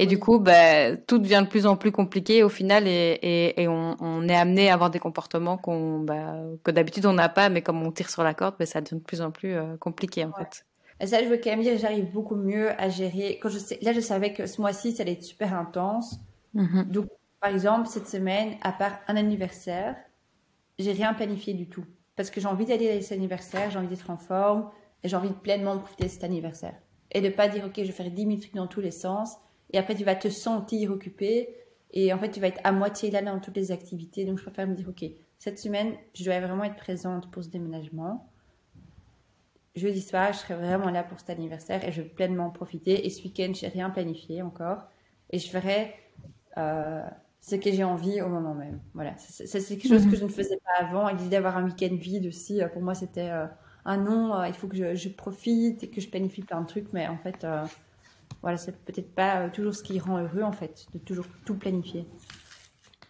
Et 0.00 0.06
du 0.06 0.18
coup, 0.18 0.38
bah, 0.38 0.96
tout 0.96 1.18
devient 1.18 1.42
de 1.44 1.48
plus 1.50 1.66
en 1.66 1.76
plus 1.76 1.92
compliqué 1.92 2.42
au 2.42 2.48
final 2.48 2.88
et, 2.88 3.18
et, 3.22 3.68
on, 3.68 4.28
est 4.28 4.34
amené 4.34 4.70
à 4.70 4.74
avoir 4.74 4.88
des 4.88 4.98
comportements 4.98 5.58
qu'on, 5.58 5.98
bah, 5.98 6.38
que 6.64 6.70
d'habitude 6.70 7.04
on 7.04 7.12
n'a 7.12 7.28
pas, 7.28 7.50
mais 7.50 7.60
comme 7.60 7.82
on 7.82 7.92
tire 7.92 8.08
sur 8.08 8.22
la 8.22 8.32
corde, 8.32 8.54
bah, 8.58 8.64
ça 8.64 8.80
devient 8.80 8.96
de 8.96 9.04
plus 9.04 9.20
en 9.20 9.30
plus 9.30 9.52
euh, 9.52 9.76
compliqué 9.76 10.24
en 10.24 10.32
fait. 10.32 10.64
Et 11.00 11.06
ça, 11.06 11.22
je 11.22 11.28
veux 11.28 11.36
quand 11.36 11.50
même 11.50 11.60
dire, 11.60 11.76
j'arrive 11.76 12.10
beaucoup 12.10 12.34
mieux 12.34 12.70
à 12.80 12.88
gérer. 12.88 13.38
Quand 13.42 13.50
je 13.50 13.58
sais, 13.58 13.78
là, 13.82 13.92
je 13.92 14.00
savais 14.00 14.32
que 14.32 14.46
ce 14.46 14.62
mois-ci, 14.62 14.92
ça 14.92 15.02
allait 15.02 15.12
être 15.12 15.22
super 15.22 15.52
intense. 15.52 16.18
Mm-hmm. 16.54 16.84
Donc, 16.88 17.06
par 17.38 17.50
exemple, 17.50 17.86
cette 17.86 18.08
semaine, 18.08 18.54
à 18.62 18.72
part 18.72 19.00
un 19.06 19.16
anniversaire, 19.16 19.96
j'ai 20.78 20.92
rien 20.92 21.12
planifié 21.12 21.52
du 21.52 21.68
tout. 21.68 21.84
Parce 22.16 22.30
que 22.30 22.40
j'ai 22.40 22.48
envie 22.48 22.64
d'aller 22.64 22.90
à 22.90 23.02
cet 23.02 23.18
anniversaire, 23.18 23.70
j'ai 23.70 23.78
envie 23.78 23.88
d'être 23.88 24.08
en 24.08 24.16
forme 24.16 24.70
et 25.02 25.08
j'ai 25.08 25.16
envie 25.16 25.28
de 25.28 25.34
pleinement 25.34 25.76
profiter 25.76 26.04
de 26.04 26.10
cet 26.10 26.24
anniversaire. 26.24 26.74
Et 27.12 27.20
de 27.20 27.28
pas 27.28 27.48
dire, 27.48 27.66
OK, 27.66 27.74
je 27.76 27.82
vais 27.82 27.92
faire 27.92 28.10
10 28.10 28.24
000 28.24 28.36
trucs 28.38 28.54
dans 28.54 28.66
tous 28.66 28.80
les 28.80 28.90
sens 28.90 29.36
et 29.72 29.78
après, 29.78 29.94
tu 29.94 30.04
vas 30.04 30.14
te 30.14 30.28
sentir 30.28 30.90
occupé. 30.90 31.54
Et 31.92 32.12
en 32.12 32.18
fait, 32.18 32.30
tu 32.30 32.40
vas 32.40 32.48
être 32.48 32.60
à 32.64 32.72
moitié 32.72 33.10
là 33.10 33.22
dans 33.22 33.38
toutes 33.40 33.56
les 33.56 33.72
activités. 33.72 34.24
Donc, 34.24 34.38
je 34.38 34.44
préfère 34.44 34.66
me 34.66 34.74
dire, 34.74 34.88
OK, 34.88 35.04
cette 35.38 35.58
semaine, 35.58 35.94
je 36.14 36.24
dois 36.24 36.40
vraiment 36.40 36.64
être 36.64 36.76
présente 36.76 37.30
pour 37.30 37.42
ce 37.42 37.48
déménagement. 37.48 38.30
Jeudi 39.76 40.00
soir, 40.00 40.32
je 40.32 40.38
serai 40.38 40.54
vraiment 40.54 40.90
là 40.90 41.04
pour 41.04 41.20
cet 41.20 41.30
anniversaire 41.30 41.84
et 41.86 41.92
je 41.92 42.02
vais 42.02 42.08
pleinement 42.08 42.50
profiter. 42.50 43.06
Et 43.06 43.10
ce 43.10 43.22
week-end, 43.22 43.52
je 43.54 43.64
n'ai 43.64 43.72
rien 43.72 43.90
planifié 43.90 44.42
encore. 44.42 44.88
Et 45.30 45.38
je 45.38 45.48
ferai 45.48 45.94
euh, 46.58 47.02
ce 47.40 47.54
que 47.54 47.70
j'ai 47.70 47.84
envie 47.84 48.20
au 48.20 48.28
moment 48.28 48.54
même. 48.54 48.80
Voilà, 48.94 49.14
c'est 49.16 49.46
quelque 49.46 49.88
chose 49.88 50.06
que 50.10 50.16
je 50.16 50.24
ne 50.24 50.28
faisais 50.28 50.58
pas 50.58 50.84
avant. 50.84 51.08
L'idée 51.08 51.30
d'avoir 51.30 51.56
un 51.56 51.64
week-end 51.64 51.94
vide 51.94 52.26
aussi, 52.26 52.60
euh, 52.60 52.68
pour 52.68 52.82
moi, 52.82 52.94
c'était 52.94 53.30
euh, 53.30 53.46
un 53.84 53.98
non, 53.98 54.44
il 54.44 54.54
faut 54.54 54.66
que 54.66 54.76
je, 54.76 54.96
je, 54.96 55.08
profite 55.08 55.84
et 55.84 55.90
que 55.90 56.00
je 56.00 56.08
planifie 56.08 56.42
plein 56.42 56.60
de 56.60 56.66
trucs. 56.66 56.92
Mais 56.92 57.06
en 57.06 57.16
fait, 57.16 57.46
voilà, 58.42 58.56
c'est 58.56 58.76
peut-être 58.84 59.14
pas 59.14 59.40
euh, 59.40 59.50
toujours 59.50 59.74
ce 59.74 59.82
qui 59.82 59.98
rend 59.98 60.18
heureux 60.18 60.42
en 60.42 60.52
fait, 60.52 60.86
de 60.94 60.98
toujours 60.98 61.26
tout 61.44 61.54
planifier. 61.54 62.06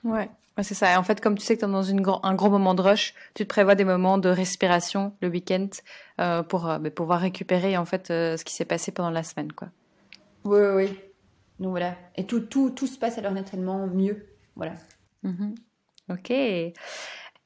Ouais, 0.05 0.31
c'est 0.63 0.75
ça. 0.75 0.99
En 0.99 1.03
fait, 1.03 1.21
comme 1.21 1.37
tu 1.37 1.45
sais 1.45 1.55
que 1.55 1.61
tu 1.61 1.67
es 1.67 1.71
dans 1.71 1.83
une 1.83 2.03
un 2.23 2.35
gros 2.35 2.51
moment 2.51 2.75
de 2.75 2.83
rush, 2.83 3.15
tu 3.35 3.45
te 3.45 3.49
prévois 3.49 3.75
des 3.75 3.85
moments 3.85 4.19
de 4.19 4.29
respiration 4.29 5.15
le 5.21 5.29
week-end 5.29 5.69
euh, 6.21 6.43
pour 6.43 6.69
euh, 6.69 6.79
bah, 6.79 6.91
pouvoir 6.91 7.21
récupérer 7.21 7.77
en 7.77 7.85
fait 7.85 8.09
ce 8.09 8.43
qui 8.45 8.55
s'est 8.55 8.65
passé 8.65 8.93
pendant 8.93 9.11
la 9.11 9.23
semaine, 9.23 9.53
quoi. 9.53 9.69
Oui, 10.45 10.59
oui, 10.59 10.75
oui. 10.75 10.99
Donc 11.59 11.71
voilà. 11.71 11.97
Et 12.17 12.25
tout, 12.25 12.41
tout, 12.41 12.71
tout 12.71 12.87
se 12.87 12.99
passe 12.99 13.19
alors 13.19 13.33
naturellement 13.33 13.87
mieux. 13.87 14.27
Voilà. 14.57 14.73
Mm-hmm. 15.25 15.55
Ok. 16.11 16.33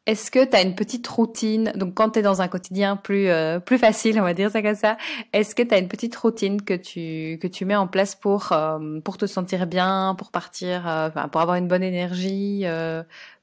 Est-ce 0.07 0.31
que 0.31 0.45
tu 0.45 0.55
as 0.55 0.61
une 0.61 0.75
petite 0.75 1.07
routine? 1.07 1.73
Donc 1.77 1.95
quand 1.95 2.11
tu 2.11 2.19
es 2.19 2.23
dans 2.23 2.43
un 2.43 2.49
quotidien 2.49 2.97
plus 2.97 3.29
euh, 3.29 3.59
plus 3.59 3.79
facile, 3.79 4.21
on 4.21 4.25
va 4.25 4.35
dire 4.35 4.51
ça 4.51 4.61
comme 4.61 4.75
ça, 4.75 4.99
est-ce 5.33 5.55
que 5.55 5.63
tu 5.63 5.75
as 5.75 5.79
une 5.79 5.89
petite 5.89 6.15
routine 6.15 6.61
que 6.61 6.75
tu 6.75 7.39
que 7.41 7.47
tu 7.47 7.65
mets 7.65 7.77
en 7.77 7.87
place 7.87 8.15
pour 8.15 8.53
euh, 8.53 9.01
pour 9.01 9.17
te 9.17 9.25
sentir 9.25 9.67
bien, 9.67 10.15
pour 10.19 10.31
partir 10.31 10.87
euh, 10.87 11.09
pour 11.09 11.41
avoir 11.41 11.57
une 11.57 11.69
bonne 11.69 11.83
énergie, 11.83 12.67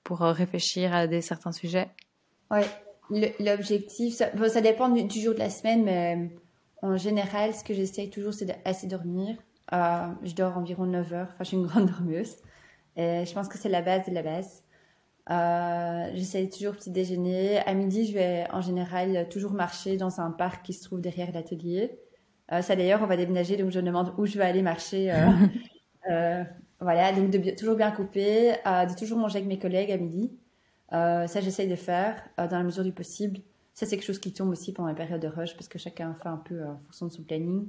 pour 0.04 0.20
réfléchir 0.20 0.94
à 0.94 1.08
des 1.08 1.22
certains 1.22 1.52
sujets? 1.52 1.90
Ouais, 2.52 2.68
l'objectif 3.40 4.14
ça, 4.14 4.28
ça 4.50 4.62
dépend 4.62 4.90
du, 4.90 5.20
jour 5.20 5.34
de 5.34 5.40
la 5.40 5.50
semaine 5.50 5.84
mais 5.84 6.30
en 6.84 6.96
général, 6.96 7.56
ce 7.56 7.64
que 7.64 7.74
j'essaye 7.74 8.12
toujours 8.12 8.36
c'est 8.36 8.46
d'assez 8.46 8.86
dormir. 8.86 9.36
je 9.72 10.36
dors 10.36 10.60
environ 10.60 10.86
9 10.86 11.14
heures, 11.14 11.28
enfin 11.34 11.44
je 11.44 11.46
suis 11.46 11.58
une 11.58 11.66
grande 11.68 11.88
dormeuse. 11.88 12.36
Et 12.98 13.26
je 13.26 13.34
pense 13.34 13.48
que 13.48 13.58
c'est 13.58 13.70
la 13.70 13.82
base 13.82 14.06
de 14.06 14.14
la 14.14 14.22
base. 14.22 14.62
Euh, 15.30 16.10
J'essaie 16.14 16.50
toujours 16.50 16.74
petit 16.74 16.92
déjeuner. 16.92 17.60
À 17.60 17.74
midi, 17.74 18.08
je 18.08 18.14
vais 18.14 18.46
en 18.52 18.62
général 18.62 19.28
toujours 19.30 19.54
marcher 19.54 19.98
dans 19.98 20.20
un 20.20 20.32
parc 20.32 20.66
qui 20.66 20.74
se 20.74 20.84
trouve 20.84 21.02
derrière 21.02 21.32
l'atelier. 21.32 22.00
Euh, 22.52 22.62
ça 22.62 22.76
d'ailleurs, 22.76 23.02
on 23.02 23.06
va 23.06 23.18
déménager, 23.18 23.58
donc 23.58 23.72
je 23.72 23.80
me 23.80 23.86
demande 23.86 24.14
où 24.18 24.26
je 24.26 24.38
vais 24.38 24.44
aller 24.44 24.62
marcher. 24.62 25.14
Euh, 26.10 26.44
voilà, 26.80 27.14
donc 27.14 27.30
de 27.30 27.52
toujours 27.52 27.76
bien 27.76 27.92
couper, 27.92 28.54
de 28.66 28.98
toujours 28.98 29.20
manger 29.20 29.38
avec 29.38 29.48
mes 29.48 29.60
collègues 29.60 29.92
à 29.92 29.98
midi. 29.98 30.32
ça, 30.90 31.40
j'essaye 31.42 31.68
de 31.68 31.76
faire 31.76 32.24
dans 32.38 32.58
la 32.58 32.64
mesure 32.64 32.84
du 32.84 32.92
possible. 32.92 33.40
Ça, 33.74 33.86
c'est 33.86 33.96
quelque 33.96 34.06
chose 34.06 34.20
qui 34.20 34.34
tombe 34.34 34.50
aussi 34.50 34.74
pendant 34.74 34.90
la 34.90 34.96
période 34.96 35.22
de 35.22 35.28
rush 35.28 35.54
parce 35.54 35.70
que 35.70 35.80
chacun 35.80 36.14
fait 36.16 36.28
un 36.28 36.38
peu 36.38 36.64
en 36.66 36.78
fonction 36.80 37.06
de 37.06 37.12
son 37.12 37.24
planning. 37.24 37.68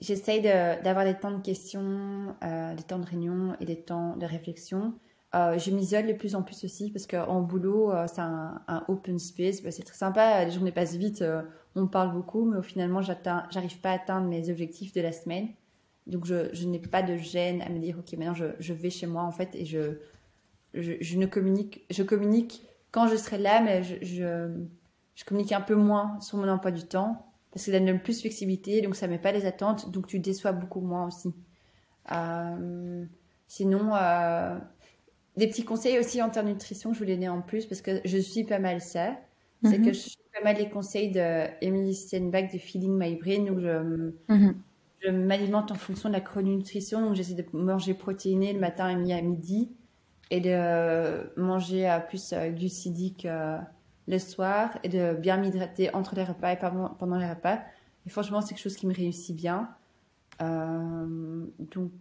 J'essaye 0.00 0.42
d'avoir 0.42 1.04
des 1.04 1.14
temps 1.14 1.30
de 1.30 1.42
questions, 1.42 2.34
euh, 2.44 2.74
des 2.74 2.82
temps 2.82 2.98
de 2.98 3.06
réunion 3.06 3.56
et 3.60 3.64
des 3.64 3.80
temps 3.80 4.16
de 4.16 4.26
réflexion. 4.26 4.94
Euh, 5.34 5.58
je 5.58 5.70
m'isole 5.70 6.06
de 6.06 6.12
plus 6.12 6.34
en 6.34 6.42
plus 6.42 6.64
aussi 6.64 6.90
parce 6.90 7.06
qu'en 7.06 7.40
boulot, 7.40 7.92
euh, 7.92 8.06
c'est 8.06 8.20
un, 8.20 8.84
open 8.88 9.18
space. 9.18 9.62
Bah, 9.62 9.70
c'est 9.70 9.84
très 9.84 9.96
sympa, 9.96 10.44
les 10.44 10.50
journées 10.50 10.72
passent 10.72 10.96
vite, 10.96 11.24
on 11.74 11.86
parle 11.86 12.12
beaucoup, 12.12 12.44
mais 12.44 12.58
au 12.58 12.62
finalement, 12.62 13.00
j'arrive 13.00 13.80
pas 13.80 13.90
à 13.90 13.94
atteindre 13.94 14.28
mes 14.28 14.50
objectifs 14.50 14.92
de 14.92 15.00
la 15.00 15.12
semaine. 15.12 15.48
Donc, 16.06 16.24
je, 16.24 16.50
je 16.52 16.66
n'ai 16.66 16.78
pas 16.78 17.02
de 17.02 17.16
gêne 17.16 17.62
à 17.62 17.68
me 17.68 17.78
dire, 17.78 17.98
OK, 17.98 18.12
maintenant, 18.12 18.34
je, 18.34 18.46
je 18.60 18.72
vais 18.72 18.90
chez 18.90 19.06
moi, 19.06 19.22
en 19.22 19.32
fait, 19.32 19.54
et 19.54 19.64
je, 19.64 19.98
je, 20.74 21.18
ne 21.18 21.26
communique, 21.26 21.84
je 21.90 22.02
communique 22.02 22.62
quand 22.92 23.08
je 23.08 23.16
serai 23.16 23.38
là, 23.38 23.60
mais 23.60 23.82
je, 23.82 24.54
je 25.14 25.24
communique 25.24 25.52
un 25.52 25.60
peu 25.60 25.74
moins 25.74 26.20
sur 26.20 26.38
mon 26.38 26.48
emploi 26.48 26.70
du 26.70 26.84
temps 26.84 27.26
parce 27.52 27.64
que 27.64 27.72
ça 27.72 27.78
donne 27.78 27.98
plus 28.00 28.16
de 28.16 28.20
flexibilité, 28.20 28.82
donc 28.82 28.96
ça 28.96 29.06
met 29.06 29.18
pas 29.18 29.32
les 29.32 29.46
attentes, 29.46 29.90
donc 29.90 30.06
tu 30.06 30.18
déçois 30.18 30.52
beaucoup 30.52 30.80
moins 30.80 31.06
aussi. 31.06 31.34
sinon, 33.48 33.92
des 35.36 35.46
petits 35.48 35.64
conseils 35.64 35.98
aussi 35.98 36.22
en 36.22 36.30
termes 36.30 36.46
de 36.46 36.52
nutrition, 36.52 36.92
je 36.92 36.98
voulais 36.98 37.14
donner 37.14 37.28
en 37.28 37.42
plus 37.42 37.66
parce 37.66 37.82
que 37.82 38.00
je 38.04 38.18
suis 38.18 38.44
pas 38.44 38.58
mal 38.58 38.80
ça. 38.80 39.16
C'est 39.64 39.78
que 39.78 39.88
mhm. 39.88 39.94
je 39.94 39.98
suis 40.00 40.18
pas 40.34 40.44
mal 40.44 40.56
les 40.56 40.68
conseils 40.68 41.10
de 41.10 41.46
Emily 41.60 41.94
Steinbach 41.94 42.52
de 42.52 42.58
Feeding 42.58 42.96
My 42.96 43.16
Brain. 43.16 43.44
Donc, 43.44 43.60
je, 43.60 44.12
mhm. 44.28 44.54
je 45.00 45.10
m'alimente 45.10 45.72
en 45.72 45.74
fonction 45.74 46.08
de 46.08 46.14
la 46.14 46.20
chrononutrition. 46.20 47.00
Donc, 47.00 47.14
j'essaie 47.14 47.34
de 47.34 47.44
manger 47.52 47.94
protéiné 47.94 48.52
le 48.52 48.60
matin 48.60 49.04
et 49.04 49.12
à 49.12 49.22
midi 49.22 49.70
et 50.30 50.40
de 50.40 51.38
manger 51.40 51.86
à 51.86 52.00
plus 52.00 52.32
euh, 52.32 52.50
glucidique 52.50 53.26
euh, 53.26 53.58
le 54.06 54.18
soir 54.18 54.78
et 54.82 54.88
de 54.88 55.14
bien 55.14 55.36
m'hydrater 55.36 55.94
entre 55.94 56.14
les 56.14 56.24
repas 56.24 56.52
et 56.52 56.56
pendant 56.56 57.16
les 57.16 57.28
repas. 57.28 57.60
Et 58.06 58.10
franchement, 58.10 58.40
c'est 58.40 58.54
quelque 58.54 58.62
chose 58.62 58.76
qui 58.76 58.86
me 58.86 58.94
réussit 58.94 59.34
bien. 59.34 59.68
Euh, 60.40 61.44
donc 61.58 61.92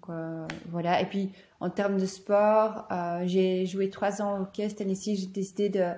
voilà. 0.69 1.01
Et 1.01 1.05
puis 1.05 1.31
en 1.59 1.69
termes 1.69 1.97
de 1.97 2.05
sport, 2.05 2.87
j'ai 3.23 3.65
joué 3.65 3.89
trois 3.89 4.21
ans 4.21 4.37
au 4.37 4.41
hockey 4.43 4.69
cette 4.69 4.81
année-ci. 4.81 5.15
J'ai 5.15 5.27
décidé 5.27 5.69
de 5.69 5.91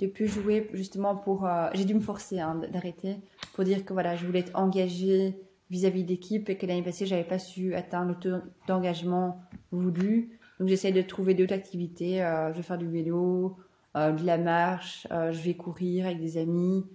de 0.00 0.06
plus 0.06 0.28
jouer 0.28 0.70
justement 0.72 1.14
pour. 1.14 1.46
j'ai 1.74 1.84
dû 1.84 1.94
me 1.94 2.00
forcer 2.00 2.40
hein, 2.40 2.58
d'arrêter 2.72 3.16
pour 3.52 3.64
dire 3.64 3.84
que 3.84 3.92
voilà, 3.92 4.16
je 4.16 4.24
voulais 4.24 4.40
être 4.40 4.56
engagée 4.58 5.36
vis-à-vis 5.70 6.04
de 6.04 6.08
l'équipe 6.08 6.48
et 6.50 6.56
que 6.56 6.66
l'année 6.66 6.82
passée, 6.82 7.06
j'avais 7.06 7.24
pas 7.24 7.38
su 7.38 7.74
atteindre 7.74 8.10
le 8.10 8.14
taux 8.16 8.44
d'engagement 8.66 9.40
voulu. 9.70 10.38
Donc 10.58 10.68
j'essaie 10.68 10.92
de 10.92 11.02
trouver 11.02 11.34
d'autres 11.34 11.54
activités. 11.54 12.22
Euh, 12.22 12.52
je 12.52 12.56
vais 12.58 12.62
faire 12.62 12.78
du 12.78 12.88
vélo, 12.88 13.56
euh, 13.56 13.62
de 13.94 14.24
la 14.24 14.38
marche, 14.38 15.06
euh, 15.10 15.32
je 15.32 15.40
vais 15.40 15.54
courir 15.54 16.06
avec 16.06 16.20
des 16.20 16.38
amis. 16.38 16.86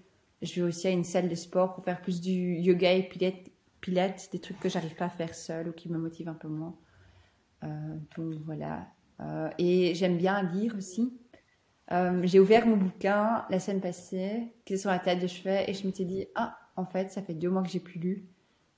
Je 0.41 0.55
vais 0.55 0.67
aussi 0.67 0.87
à 0.87 0.91
une 0.91 1.03
salle 1.03 1.29
de 1.29 1.35
sport 1.35 1.73
pour 1.73 1.83
faire 1.83 2.01
plus 2.01 2.21
du 2.21 2.55
yoga 2.55 2.93
et 2.93 3.03
pilates, 3.03 3.49
pilates 3.81 4.29
des 4.31 4.39
trucs 4.39 4.59
que 4.59 4.69
j'arrive 4.69 4.95
pas 4.95 5.05
à 5.05 5.09
faire 5.09 5.33
seule 5.33 5.69
ou 5.69 5.71
qui 5.71 5.89
me 5.89 5.97
motivent 5.97 6.29
un 6.29 6.33
peu 6.33 6.47
moins. 6.47 6.75
donc 7.61 8.35
voilà. 8.45 8.87
et 9.57 9.95
j'aime 9.95 10.17
bien 10.17 10.43
lire 10.43 10.75
aussi. 10.77 11.17
j'ai 12.23 12.39
ouvert 12.39 12.67
mon 12.67 12.77
bouquin 12.77 13.45
la 13.49 13.59
semaine 13.59 13.81
passée, 13.81 14.53
qui 14.65 14.73
est 14.73 14.77
sur 14.77 14.91
la 14.91 14.99
table 14.99 15.21
de 15.21 15.27
chevet, 15.27 15.65
et 15.69 15.73
je 15.73 15.85
m'étais 15.87 16.05
dit, 16.05 16.27
ah, 16.35 16.57
en 16.75 16.85
fait, 16.85 17.11
ça 17.11 17.21
fait 17.21 17.33
deux 17.33 17.49
mois 17.49 17.63
que 17.63 17.69
j'ai 17.69 17.79
plus 17.79 17.99
lu. 17.99 18.27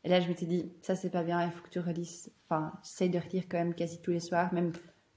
Et 0.03 0.09
là, 0.09 0.21
je 0.21 0.27
m'étais 0.27 0.45
dit, 0.45 0.71
ça, 0.81 0.95
c'est 0.95 1.09
pas 1.09 1.23
bien, 1.23 1.43
il 1.43 1.51
faut 1.51 1.63
que 1.63 1.69
tu 1.69 1.79
relises. 1.79 2.31
Enfin, 2.45 2.71
j'essaye 2.83 3.09
de 3.09 3.19
relire 3.19 3.43
quand 3.49 3.57
même 3.57 3.73
quasi 3.73 4.01
tous 4.01 4.11
les 4.11 4.19
soirs, 4.19 4.53
même 4.53 4.71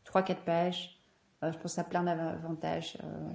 3-4 0.05 0.45
pages. 0.45 1.00
Euh, 1.43 1.53
je 1.53 1.59
pense 1.59 1.79
à 1.79 1.85
plein 1.85 2.03
d'avantages. 2.03 2.99
Euh. 3.03 3.31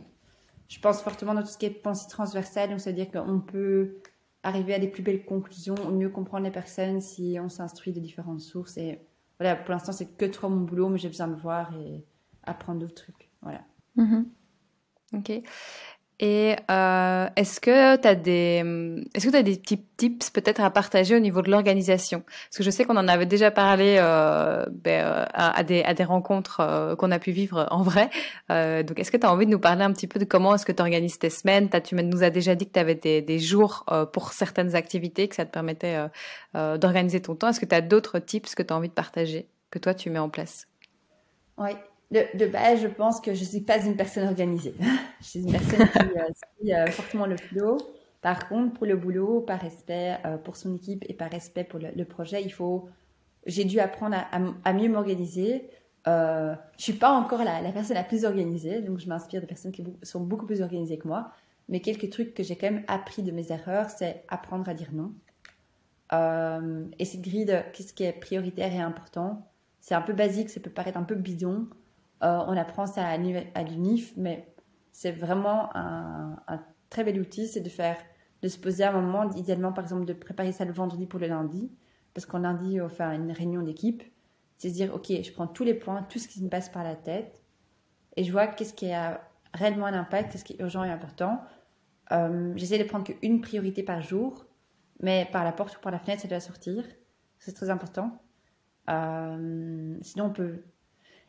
je 0.68 0.80
pense 0.80 1.02
fortement 1.02 1.34
dans 1.34 1.42
tout 1.42 1.48
ce 1.48 1.58
qui 1.58 1.66
est 1.66 1.72
pensée 1.72 2.08
transversale, 2.10 2.70
donc 2.70 2.80
ça 2.80 2.92
veut 2.92 2.96
dire 2.96 3.12
qu'on 3.12 3.40
peut 3.40 3.98
arriver 4.44 4.76
à 4.76 4.80
des 4.80 4.88
plus 4.88 5.02
belles 5.02 5.26
conclusions, 5.26 5.76
mieux 5.92 6.10
comprendre 6.10 6.46
les 6.46 6.52
personnes 6.52 7.02
si 7.02 7.38
on 7.42 7.50
s'instruit 7.50 7.94
de 7.94 8.00
différentes 8.00 8.42
sources. 8.42 8.78
Et 8.78 9.00
voilà, 9.40 9.56
pour 9.56 9.72
l'instant, 9.72 9.92
c'est 9.92 10.18
que 10.18 10.26
trop 10.26 10.50
mon 10.50 10.62
boulot, 10.62 10.90
mais 10.90 11.00
j'ai 11.00 11.10
besoin 11.10 11.28
de 11.28 11.36
voir 11.36 11.74
et 11.76 12.06
apprendre 12.44 12.80
d'autres 12.80 12.94
trucs. 12.94 13.32
Voilà. 13.42 13.62
Mm-hmm. 13.98 14.26
Ok. 15.14 15.32
Et 16.20 16.56
euh, 16.72 17.28
est-ce 17.36 17.60
que 17.60 17.98
tu 17.98 18.08
as 18.08 18.16
des 18.16 18.64
est-ce 19.14 19.26
que 19.26 19.32
tu 19.32 19.38
as 19.38 19.44
des 19.44 19.58
petits 19.58 19.84
tips 19.98 20.30
peut-être 20.30 20.62
à 20.62 20.70
partager 20.70 21.14
au 21.14 21.20
niveau 21.20 21.42
de 21.42 21.52
l'organisation? 21.52 22.22
Parce 22.22 22.58
que 22.58 22.64
je 22.64 22.70
sais 22.70 22.86
qu'on 22.86 22.96
en 22.96 23.10
avait 23.10 23.26
déjà 23.26 23.52
parlé 23.52 23.98
euh, 24.00 24.66
ben, 24.72 25.06
euh, 25.06 25.26
à, 25.34 25.64
des, 25.64 25.84
à 25.84 25.94
des 25.94 26.06
rencontres 26.06 26.62
euh, 26.62 26.96
qu'on 26.96 27.12
a 27.12 27.20
pu 27.20 27.32
vivre 27.32 27.68
en 27.70 27.82
vrai. 27.82 28.10
Euh, 28.50 28.82
donc 28.82 28.98
est-ce 28.98 29.12
que 29.12 29.18
tu 29.18 29.26
as 29.26 29.32
envie 29.32 29.46
de 29.46 29.52
nous 29.52 29.60
parler 29.60 29.84
un 29.84 29.92
petit 29.92 30.08
peu 30.08 30.18
de 30.18 30.24
comment 30.24 30.56
est-ce 30.56 30.66
que 30.66 30.72
tu 30.72 30.82
organises 30.82 31.20
tes 31.20 31.30
semaines? 31.30 31.68
As, 31.74 31.82
Tu 31.82 31.96
nous 31.96 32.24
as 32.24 32.30
déjà 32.30 32.56
dit 32.56 32.66
que 32.66 32.74
tu 32.74 32.80
avais 32.80 32.96
des, 32.96 33.22
des 33.22 33.40
jours 33.40 33.84
pour 34.14 34.32
certaines 34.32 34.74
activités, 34.74 35.28
que 35.28 35.36
ça 35.36 35.46
te 35.46 35.52
permettait 35.52 35.98
d'organiser 36.54 37.22
ton 37.22 37.36
temps. 37.36 37.50
Est-ce 37.50 37.60
que 37.60 37.66
tu 37.66 37.76
as 37.76 37.82
d'autres 37.82 38.20
tips 38.20 38.56
que 38.56 38.64
tu 38.64 38.74
as 38.74 38.78
envie 38.78 38.88
de 38.90 38.94
partager, 38.94 39.48
que 39.70 39.80
toi 39.80 39.94
tu 39.94 40.10
mets 40.10 40.20
en 40.20 40.30
place? 40.30 40.68
Oui, 41.58 41.72
de, 42.12 42.46
base, 42.46 42.82
je 42.82 42.88
pense 42.88 43.20
que 43.20 43.34
je 43.34 43.42
ne 43.42 43.46
suis 43.46 43.62
pas 43.62 43.84
une 43.84 43.96
personne 43.96 44.28
organisée. 44.28 44.74
je 45.22 45.26
suis 45.26 45.40
une 45.40 45.52
personne 45.52 45.88
qui 45.88 46.18
euh, 46.18 46.24
suit 46.60 46.74
euh, 46.74 46.86
fortement 46.88 47.26
le 47.26 47.38
flow. 47.38 47.78
Par 48.22 48.48
contre, 48.48 48.74
pour 48.74 48.86
le 48.86 48.96
boulot, 48.96 49.42
par 49.42 49.60
respect 49.60 50.18
euh, 50.26 50.38
pour 50.38 50.56
son 50.56 50.76
équipe 50.76 51.04
et 51.08 51.14
par 51.14 51.30
respect 51.30 51.64
pour 51.64 51.80
le, 51.80 52.06
projet, 52.06 52.42
il 52.44 52.52
faut. 52.52 52.90
J'ai 53.46 53.66
dû 53.66 53.80
apprendre 53.80 54.18
à, 54.32 54.74
mieux 54.74 54.90
m'organiser. 54.90 55.70
Euh, 56.08 56.56
je 56.78 56.84
suis 56.84 56.94
pas 56.94 57.12
encore 57.12 57.44
la, 57.44 57.62
la, 57.62 57.72
personne 57.72 57.96
la 57.96 58.04
plus 58.04 58.26
organisée, 58.26 58.82
donc 58.82 59.00
je 59.00 59.08
m'inspire 59.08 59.42
de 59.42 59.46
personnes 59.46 59.72
qui 59.72 59.86
sont 60.02 60.22
beaucoup 60.22 60.48
plus 60.48 60.62
organisées 60.62 60.98
que 60.98 61.08
moi. 61.08 61.32
Mais 61.70 61.80
quelques 61.82 62.10
trucs 62.10 62.34
que 62.34 62.42
j'ai 62.42 62.56
quand 62.56 62.72
même 62.72 62.84
appris 62.88 63.22
de 63.22 63.32
mes 63.32 63.52
erreurs, 63.52 63.90
c'est 63.92 64.24
apprendre 64.28 64.68
à 64.68 64.74
dire 64.74 64.90
non. 64.94 65.12
et 66.98 67.06
cette 67.06 67.22
grille 67.22 67.46
de 67.46 67.60
qu'est-ce 67.74 67.94
qui 67.94 68.04
est 68.04 68.14
prioritaire 68.14 68.74
et 68.74 68.82
important, 68.82 69.48
c'est 69.80 69.94
un 69.94 70.02
peu 70.02 70.14
basique, 70.14 70.50
ça 70.50 70.60
peut 70.60 70.72
paraître 70.72 70.98
un 70.98 71.04
peu 71.04 71.14
bidon, 71.14 71.68
euh, 72.26 72.44
on 72.48 72.58
apprend 72.58 72.88
ça 72.88 73.06
à, 73.08 73.18
l'UNIF, 73.18 74.14
mais 74.18 74.52
c'est 74.92 75.12
vraiment 75.12 75.70
un, 75.76 76.36
très 76.90 77.04
bel 77.04 77.20
outil, 77.20 77.48
c'est 77.48 77.62
de 77.62 77.70
faire, 77.70 77.98
de 78.42 78.48
se 78.48 78.58
poser 78.58 78.84
un 78.84 78.92
moment, 78.92 79.30
idéalement 79.34 79.74
par 79.74 79.84
exemple 79.84 80.06
de 80.06 80.14
préparer 80.14 80.52
ça 80.52 80.66
le 80.66 80.72
vendredi 80.74 81.06
pour 81.06 81.20
le 81.20 81.28
lundi, 81.28 81.72
parce 82.14 82.26
qu'en 82.26 82.40
lundi 82.40 82.82
on 82.82 82.90
fait 82.90 83.04
une 83.04 83.32
réunion 83.32 83.62
d'équipe, 83.62 84.04
c'est 84.58 84.70
se 84.70 84.74
dire 84.74 84.94
ok, 84.94 85.08
je 85.08 85.32
prends 85.32 85.48
tous 85.48 85.64
les 85.64 85.74
points, 85.74 86.04
tout 86.04 86.20
ce 86.20 86.28
qui 86.28 86.44
me 86.44 86.50
passe 86.50 86.70
par 86.70 86.84
la 86.84 86.96
tête, 86.96 87.44
et 88.16 88.24
je 88.24 88.32
vois 88.32 88.48
qu'est-ce 88.48 88.74
qui 88.74 88.92
a 88.92 89.22
réellement 89.54 89.86
un 89.86 89.94
impact, 89.94 90.32
qu'est-ce 90.32 90.46
qui 90.46 90.54
est 90.54 90.62
urgent 90.62 90.84
et 90.84 90.90
important. 90.90 91.42
Euh, 92.12 92.54
j'essaie 92.56 92.78
de 92.78 92.84
prendre 92.84 93.06
qu'une 93.06 93.42
priorité 93.42 93.84
par 93.84 94.02
jour, 94.02 94.46
mais 95.02 95.28
par 95.32 95.44
la 95.44 95.52
porte 95.52 95.78
ou 95.78 95.80
par 95.80 95.92
la 95.92 96.00
fenêtre, 96.00 96.22
ça 96.22 96.28
doit 96.28 96.40
sortir. 96.40 96.86
C'est 97.40 97.54
très 97.54 97.70
important. 97.70 98.22
Euh, 98.90 99.98
sinon, 100.02 100.26
on 100.26 100.30
peut 100.32 100.64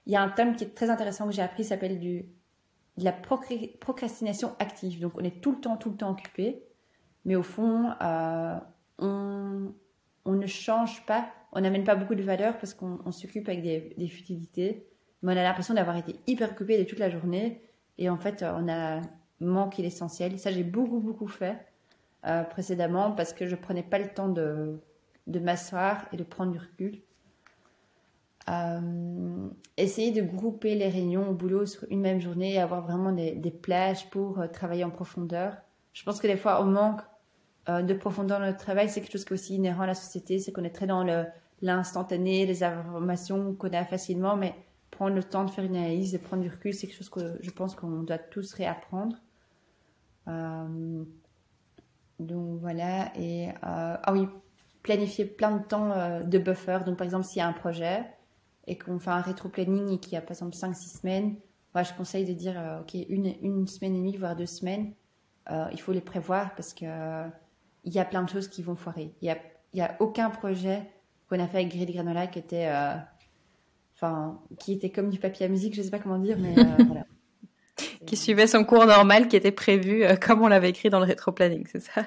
il 0.06 0.12
y 0.12 0.16
a 0.16 0.22
un 0.22 0.28
thème 0.28 0.56
qui 0.56 0.64
est 0.64 0.74
très 0.74 0.90
intéressant 0.90 1.26
que 1.26 1.32
j'ai 1.32 1.42
appris, 1.42 1.64
s'appelle 1.64 1.98
du, 1.98 2.26
de 2.96 3.04
la 3.04 3.12
procrastination 3.12 4.54
active. 4.58 5.00
Donc 5.00 5.12
on 5.16 5.24
est 5.24 5.40
tout 5.40 5.52
le 5.52 5.60
temps, 5.60 5.76
tout 5.76 5.90
le 5.90 5.96
temps 5.96 6.10
occupé, 6.10 6.62
mais 7.24 7.36
au 7.36 7.42
fond, 7.42 7.90
euh, 8.00 8.58
on, 8.98 9.74
on, 10.24 10.32
ne 10.32 10.46
change 10.46 11.04
pas, 11.06 11.28
on 11.52 11.60
n'amène 11.60 11.84
pas 11.84 11.96
beaucoup 11.96 12.14
de 12.14 12.22
valeur 12.22 12.56
parce 12.58 12.72
qu'on 12.72 13.10
s'occupe 13.10 13.48
avec 13.48 13.62
des, 13.62 13.94
des, 13.98 14.08
futilités, 14.08 14.86
mais 15.22 15.34
on 15.34 15.36
a 15.36 15.42
l'impression 15.42 15.74
d'avoir 15.74 15.96
été 15.96 16.16
hyper 16.26 16.52
occupé 16.52 16.78
de 16.78 16.84
toute 16.84 17.00
la 17.00 17.10
journée 17.10 17.62
et 17.98 18.08
en 18.08 18.16
fait 18.16 18.44
on 18.44 18.68
a 18.68 19.00
manqué 19.40 19.82
l'essentiel. 19.82 20.38
Ça 20.38 20.52
j'ai 20.52 20.64
beaucoup, 20.64 21.00
beaucoup 21.00 21.28
fait 21.28 21.66
euh, 22.26 22.44
précédemment 22.44 23.10
parce 23.12 23.32
que 23.32 23.46
je 23.46 23.56
prenais 23.56 23.82
pas 23.82 23.98
le 23.98 24.08
temps 24.08 24.28
de, 24.28 24.80
de 25.26 25.38
m'asseoir 25.40 26.06
et 26.12 26.16
de 26.16 26.24
prendre 26.24 26.52
du 26.52 26.58
recul. 26.58 27.00
Euh, 28.48 29.48
essayer 29.76 30.12
de 30.12 30.22
grouper 30.22 30.76
les 30.76 30.88
réunions 30.88 31.28
au 31.28 31.34
boulot 31.34 31.66
sur 31.66 31.84
une 31.90 32.00
même 32.00 32.20
journée 32.20 32.54
et 32.54 32.60
avoir 32.60 32.82
vraiment 32.82 33.10
des, 33.10 33.50
plages 33.50 34.08
pour 34.10 34.38
euh, 34.38 34.46
travailler 34.46 34.84
en 34.84 34.90
profondeur. 34.90 35.56
Je 35.92 36.04
pense 36.04 36.20
que 36.20 36.28
des 36.28 36.36
fois, 36.36 36.62
on 36.62 36.66
manque 36.66 37.00
euh, 37.68 37.82
de 37.82 37.92
profondeur 37.92 38.38
dans 38.38 38.46
notre 38.46 38.58
travail. 38.58 38.88
C'est 38.88 39.00
quelque 39.00 39.12
chose 39.12 39.24
qui 39.24 39.32
est 39.32 39.34
aussi 39.34 39.56
inhérent 39.56 39.82
à 39.82 39.86
la 39.86 39.94
société. 39.94 40.38
C'est 40.38 40.52
qu'on 40.52 40.62
est 40.62 40.70
très 40.70 40.86
dans 40.86 41.04
l'instantané, 41.60 42.46
les 42.46 42.62
informations 42.62 43.54
qu'on 43.54 43.72
a 43.72 43.84
facilement, 43.84 44.36
mais 44.36 44.54
prendre 44.92 45.16
le 45.16 45.24
temps 45.24 45.44
de 45.44 45.50
faire 45.50 45.64
une 45.64 45.76
analyse, 45.76 46.12
de 46.12 46.18
prendre 46.18 46.42
du 46.42 46.48
recul, 46.48 46.72
c'est 46.72 46.86
quelque 46.86 46.96
chose 46.96 47.10
que 47.10 47.38
je 47.40 47.50
pense 47.50 47.74
qu'on 47.74 48.02
doit 48.02 48.18
tous 48.18 48.54
réapprendre. 48.54 49.16
donc 52.20 52.60
voilà. 52.60 53.10
Et 53.18 53.48
ah 53.62 54.12
oui, 54.12 54.28
planifier 54.82 55.24
plein 55.24 55.56
de 55.56 55.64
temps 55.64 56.22
de 56.22 56.38
buffer. 56.38 56.78
Donc 56.86 56.96
par 56.98 57.04
exemple, 57.04 57.24
s'il 57.24 57.38
y 57.38 57.42
a 57.42 57.48
un 57.48 57.52
projet, 57.52 58.04
et 58.66 58.76
qu'on 58.76 58.98
fait 58.98 59.10
un 59.10 59.20
rétro-planning 59.20 59.92
et 59.92 59.98
qu'il 59.98 60.14
y 60.14 60.16
a 60.16 60.20
par 60.20 60.32
exemple 60.32 60.56
5-6 60.56 61.00
semaines, 61.00 61.36
je 61.82 61.92
conseille 61.94 62.24
de 62.24 62.32
dire, 62.32 62.54
euh, 62.58 62.80
OK, 62.80 62.94
une, 63.08 63.34
une, 63.42 63.66
semaine 63.66 63.94
et 63.94 63.98
demie, 63.98 64.16
voire 64.16 64.36
deux 64.36 64.46
semaines, 64.46 64.92
euh, 65.50 65.66
il 65.72 65.80
faut 65.80 65.92
les 65.92 66.00
prévoir 66.00 66.54
parce 66.54 66.74
que 66.74 66.84
euh, 66.84 67.28
il 67.84 67.92
y 67.92 67.98
a 67.98 68.04
plein 68.04 68.22
de 68.22 68.28
choses 68.28 68.48
qui 68.48 68.62
vont 68.62 68.76
foirer. 68.76 69.12
Il 69.20 69.26
n'y 69.26 69.30
a, 69.30 69.38
y 69.74 69.80
a 69.80 69.96
aucun 70.00 70.30
projet 70.30 70.82
qu'on 71.28 71.40
a 71.40 71.46
fait 71.46 71.58
avec 71.58 71.70
Grid 71.70 71.90
Granola 71.92 72.26
qui 72.26 72.38
était, 72.38 72.68
enfin, 73.96 74.40
qui 74.58 74.72
était 74.72 74.90
comme 74.90 75.10
du 75.10 75.18
papier 75.18 75.46
à 75.46 75.48
musique, 75.48 75.74
je 75.74 75.80
ne 75.80 75.84
sais 75.84 75.90
pas 75.90 75.98
comment 75.98 76.18
dire, 76.18 76.36
mais 76.38 76.54
voilà. 76.86 77.04
Qui 78.06 78.16
suivait 78.16 78.46
son 78.46 78.64
cours 78.64 78.86
normal 78.86 79.28
qui 79.28 79.36
était 79.36 79.52
prévu 79.52 80.04
comme 80.20 80.42
on 80.42 80.48
l'avait 80.48 80.70
écrit 80.70 80.88
dans 80.88 81.00
le 81.00 81.06
rétro-planning, 81.06 81.66
c'est 81.70 81.80
ça? 81.80 82.06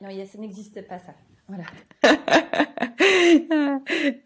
Non, 0.00 0.08
ça 0.26 0.38
n'existe 0.38 0.86
pas 0.86 0.98
ça. 0.98 1.14
Voilà. 1.48 1.64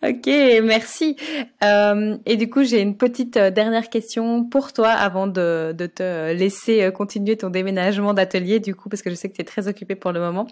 ok, 0.02 0.26
merci. 0.62 1.16
Euh, 1.62 2.16
et 2.24 2.36
du 2.36 2.48
coup, 2.48 2.64
j'ai 2.64 2.80
une 2.80 2.96
petite 2.96 3.36
euh, 3.36 3.50
dernière 3.50 3.90
question 3.90 4.44
pour 4.44 4.72
toi 4.72 4.88
avant 4.88 5.26
de, 5.26 5.74
te 5.76 6.32
laisser 6.32 6.82
euh, 6.82 6.90
continuer 6.90 7.36
ton 7.36 7.50
déménagement 7.50 8.14
d'atelier, 8.14 8.58
du 8.58 8.74
coup, 8.74 8.88
parce 8.88 9.02
que 9.02 9.10
je 9.10 9.14
sais 9.16 9.28
que 9.28 9.34
tu 9.34 9.42
es 9.42 9.44
très 9.44 9.68
occupé 9.68 9.96
pour 9.96 10.12
le 10.12 10.20
moment. 10.20 10.46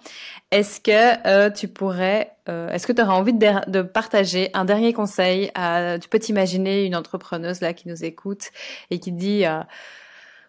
Est-ce 0.50 0.80
que 0.80 1.26
euh, 1.26 1.50
tu 1.50 1.68
pourrais, 1.68 2.32
euh, 2.48 2.70
est-ce 2.70 2.86
que 2.86 2.92
tu 2.92 3.00
auras 3.00 3.14
envie 3.14 3.32
de, 3.32 3.70
de, 3.70 3.82
partager 3.82 4.50
un 4.52 4.66
dernier 4.66 4.92
conseil 4.92 5.50
à, 5.54 5.98
Tu 5.98 6.08
peux 6.08 6.18
t'imaginer 6.18 6.84
une 6.84 6.96
entrepreneuse 6.96 7.62
là 7.62 7.72
qui 7.72 7.88
nous 7.88 8.04
écoute 8.04 8.50
et 8.90 8.98
qui 8.98 9.12
dit 9.12 9.44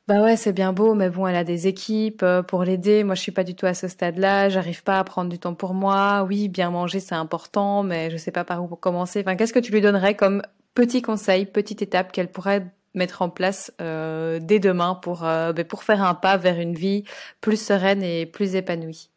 bah 0.09 0.23
ouais, 0.23 0.35
c'est 0.37 0.53
bien 0.53 0.73
beau, 0.73 0.95
mais 0.95 1.11
bon, 1.11 1.27
elle 1.27 1.35
a 1.35 1.43
des 1.43 1.67
équipes 1.67 2.23
euh, 2.23 2.41
pour 2.41 2.63
l'aider. 2.63 3.03
Moi, 3.03 3.13
je 3.13 3.21
suis 3.21 3.31
pas 3.31 3.43
du 3.43 3.53
tout 3.53 3.67
à 3.67 3.75
ce 3.75 3.87
stade-là. 3.87 4.49
J'arrive 4.49 4.81
pas 4.81 4.97
à 4.97 5.03
prendre 5.03 5.29
du 5.29 5.37
temps 5.37 5.53
pour 5.53 5.75
moi. 5.75 6.25
Oui, 6.27 6.49
bien 6.49 6.71
manger, 6.71 6.99
c'est 6.99 7.13
important, 7.13 7.83
mais 7.83 8.09
je 8.09 8.17
sais 8.17 8.31
pas 8.31 8.43
par 8.43 8.63
où 8.63 8.75
commencer. 8.75 9.19
Enfin, 9.19 9.35
qu'est-ce 9.35 9.53
que 9.53 9.59
tu 9.59 9.71
lui 9.71 9.81
donnerais 9.81 10.15
comme 10.15 10.41
petit 10.73 11.03
conseil, 11.03 11.45
petite 11.45 11.83
étape 11.83 12.11
qu'elle 12.11 12.31
pourrait 12.31 12.65
mettre 12.95 13.21
en 13.21 13.29
place 13.29 13.71
euh, 13.81 14.39
dès 14.41 14.57
demain 14.57 14.95
pour, 14.95 15.25
euh, 15.25 15.53
ben, 15.53 15.63
pour 15.63 15.83
faire 15.83 16.01
un 16.01 16.15
pas 16.15 16.37
vers 16.37 16.59
une 16.59 16.73
vie 16.73 17.03
plus 17.39 17.63
sereine 17.63 18.01
et 18.01 18.25
plus 18.25 18.55
épanouie? 18.55 19.11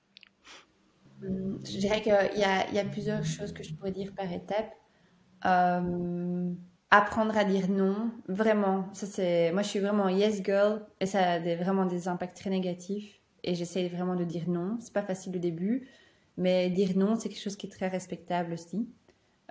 Je 1.22 1.78
dirais 1.78 2.02
qu'il 2.02 2.12
y 2.12 2.44
a, 2.44 2.70
y 2.70 2.78
a 2.78 2.84
plusieurs 2.84 3.24
choses 3.24 3.54
que 3.54 3.62
je 3.62 3.72
pourrais 3.72 3.92
dire 3.92 4.12
par 4.14 4.30
étape. 4.30 4.74
Apprendre 6.92 7.36
à 7.38 7.44
dire 7.44 7.70
non, 7.70 8.10
vraiment. 8.28 8.84
Ça 8.92 9.06
c'est, 9.06 9.50
moi 9.52 9.62
je 9.62 9.68
suis 9.68 9.80
vraiment 9.80 10.08
yes 10.10 10.42
girl 10.44 10.82
et 11.00 11.06
ça 11.06 11.32
a 11.32 11.40
des, 11.40 11.56
vraiment 11.56 11.86
des 11.86 12.06
impacts 12.06 12.36
très 12.36 12.50
négatifs 12.50 13.18
et 13.42 13.54
j'essaie 13.54 13.88
vraiment 13.88 14.14
de 14.14 14.24
dire 14.24 14.48
non. 14.48 14.76
C'est 14.78 14.92
pas 14.92 15.02
facile 15.02 15.34
au 15.34 15.40
début, 15.40 15.88
mais 16.36 16.68
dire 16.68 16.90
non 16.96 17.16
c'est 17.16 17.30
quelque 17.30 17.42
chose 17.42 17.56
qui 17.56 17.66
est 17.66 17.70
très 17.70 17.88
respectable 17.88 18.52
aussi. 18.52 18.86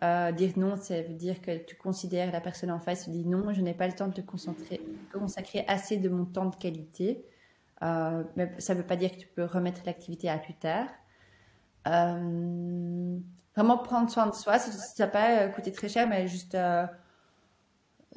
Euh, 0.03 0.31
dire 0.31 0.53
non, 0.57 0.75
ça 0.77 1.01
veut 1.01 1.15
dire 1.15 1.41
que 1.41 1.57
tu 1.57 1.75
considères 1.75 2.31
la 2.31 2.41
personne 2.41 2.71
en 2.71 2.79
face, 2.79 3.05
tu 3.05 3.09
dis 3.09 3.25
non, 3.25 3.51
je 3.53 3.61
n'ai 3.61 3.73
pas 3.73 3.87
le 3.87 3.93
temps 3.93 4.07
de 4.07 4.13
te 4.13 4.21
consacrer 4.21 5.65
assez 5.67 5.97
de 5.97 6.09
mon 6.09 6.25
temps 6.25 6.45
de 6.45 6.55
qualité. 6.55 7.25
Euh, 7.83 8.23
mais 8.35 8.51
ça 8.59 8.75
ne 8.75 8.79
veut 8.79 8.85
pas 8.85 8.95
dire 8.95 9.11
que 9.11 9.17
tu 9.17 9.27
peux 9.27 9.45
remettre 9.45 9.81
l'activité 9.87 10.29
à 10.29 10.37
plus 10.37 10.53
tard. 10.53 10.87
Euh, 11.87 13.17
vraiment 13.55 13.79
prendre 13.79 14.11
soin 14.11 14.27
de 14.27 14.35
soi, 14.35 14.59
ça 14.59 14.69
ne 14.69 15.05
va 15.05 15.11
pas 15.11 15.47
coûter 15.47 15.71
très 15.71 15.89
cher, 15.89 16.07
mais 16.07 16.27
juste 16.27 16.55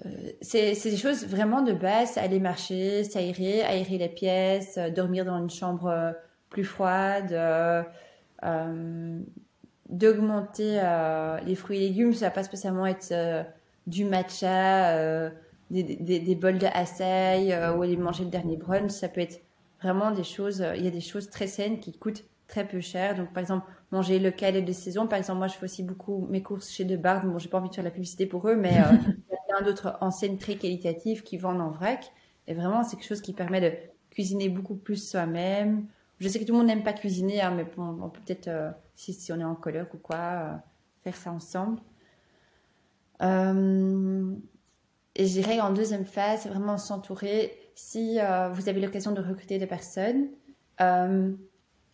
euh, 0.01 0.31
c'est 0.41 0.73
des 0.73 0.97
choses 0.97 1.25
vraiment 1.27 1.63
de 1.63 1.73
base, 1.73 2.19
aller 2.19 2.41
marcher, 2.41 3.05
s'aérer, 3.05 3.63
aérer 3.63 3.99
les 3.99 4.09
pièces, 4.09 4.77
euh, 4.77 4.91
dormir 4.91 5.25
dans 5.25 5.39
une 5.39 5.51
chambre 5.51 5.87
euh, 5.87 6.13
plus 6.51 6.65
froide, 6.65 7.33
d'augmenter 9.89 10.81
les 11.45 11.55
fruits 11.55 11.79
et 11.79 11.89
légumes, 11.89 12.13
ça 12.13 12.27
va 12.27 12.31
pas 12.31 12.45
spécialement 12.45 12.87
être 12.87 13.13
du 13.89 14.05
matcha, 14.05 15.31
des, 15.71 16.39
bols 16.41 16.59
de 16.59 16.67
açaï 16.67 17.49
ou 17.77 17.83
aller 17.83 17.97
manger 17.97 18.23
le 18.25 18.31
dernier 18.31 18.57
brunch, 18.57 18.93
ça 18.93 19.09
peut 19.09 19.21
être 19.21 19.41
vraiment 19.83 20.13
des 20.13 20.23
choses, 20.23 20.65
il 20.77 20.85
y 20.85 20.89
a 20.89 20.93
des 20.93 21.01
choses 21.01 21.29
très 21.29 21.49
saines 21.49 21.81
qui 21.81 21.93
coûtent 21.93 22.25
très 22.47 22.69
peu 22.69 22.81
cher. 22.81 23.17
Donc, 23.17 23.33
par 23.33 23.41
exemple, 23.41 23.67
manger 23.91 24.21
local 24.21 24.55
et 24.55 24.63
de 24.63 24.73
saison. 24.73 25.09
Par 25.09 25.19
exemple, 25.19 25.39
moi, 25.39 25.49
je 25.49 25.55
fais 25.55 25.65
aussi 25.65 25.83
beaucoup 25.83 26.27
mes 26.31 26.43
courses 26.43 26.71
chez 26.71 26.85
De 26.85 26.97
Bard. 26.97 27.27
Bon, 27.27 27.39
j'ai 27.39 27.49
pas 27.49 27.59
envie 27.59 27.69
de 27.69 27.75
faire 27.75 27.85
la 27.85 27.91
publicité 27.91 28.27
pour 28.27 28.49
eux, 28.49 28.55
mais 28.55 28.77
d'autres 29.63 29.97
enseignes 30.01 30.39
très 30.39 30.57
qualitatives 30.57 31.23
qui 31.23 31.37
vendent 31.37 31.61
en 31.61 31.71
vrac. 31.71 32.13
Et 32.47 32.55
vraiment, 32.55 32.83
c'est 32.83 32.97
quelque 32.97 33.09
chose 33.09 33.21
qui 33.21 33.33
permet 33.33 33.61
de 33.61 33.77
cuisiner 34.11 34.49
beaucoup 34.49 34.77
plus 34.77 34.97
soi-même. 34.97 35.87
Je 36.21 36.29
sais 36.29 36.39
que 36.39 36.45
tout 36.45 36.53
le 36.53 36.59
monde 36.59 36.67
n'aime 36.67 36.83
pas 36.85 36.93
cuisiner, 36.93 37.41
hein, 37.43 37.53
mais 37.55 37.67
on 37.77 38.09
peut 38.09 38.21
peut-être, 38.25 38.49
euh, 38.49 38.71
si, 38.95 39.33
on 39.33 39.41
est 39.41 39.45
en 39.45 39.55
coloc 39.55 39.95
ou 39.95 39.99
quoi, 39.99 40.17
euh, 40.17 40.53
faire 41.03 41.17
ça 41.17 41.33
ensemble. 41.33 41.81
et 45.17 45.27
je 45.27 45.33
dirais 45.33 45.61
en 45.61 45.73
deuxième 45.73 46.05
phase, 46.05 46.47
vraiment 46.47 46.79
s'entourer. 46.79 47.53
Si 47.75 48.19
vous 48.53 48.69
avez 48.69 48.81
l'occasion 48.81 49.13
de 49.13 49.21
recruter 49.21 49.59
des 49.59 49.67
personnes, 49.67 50.29
on 50.81 51.37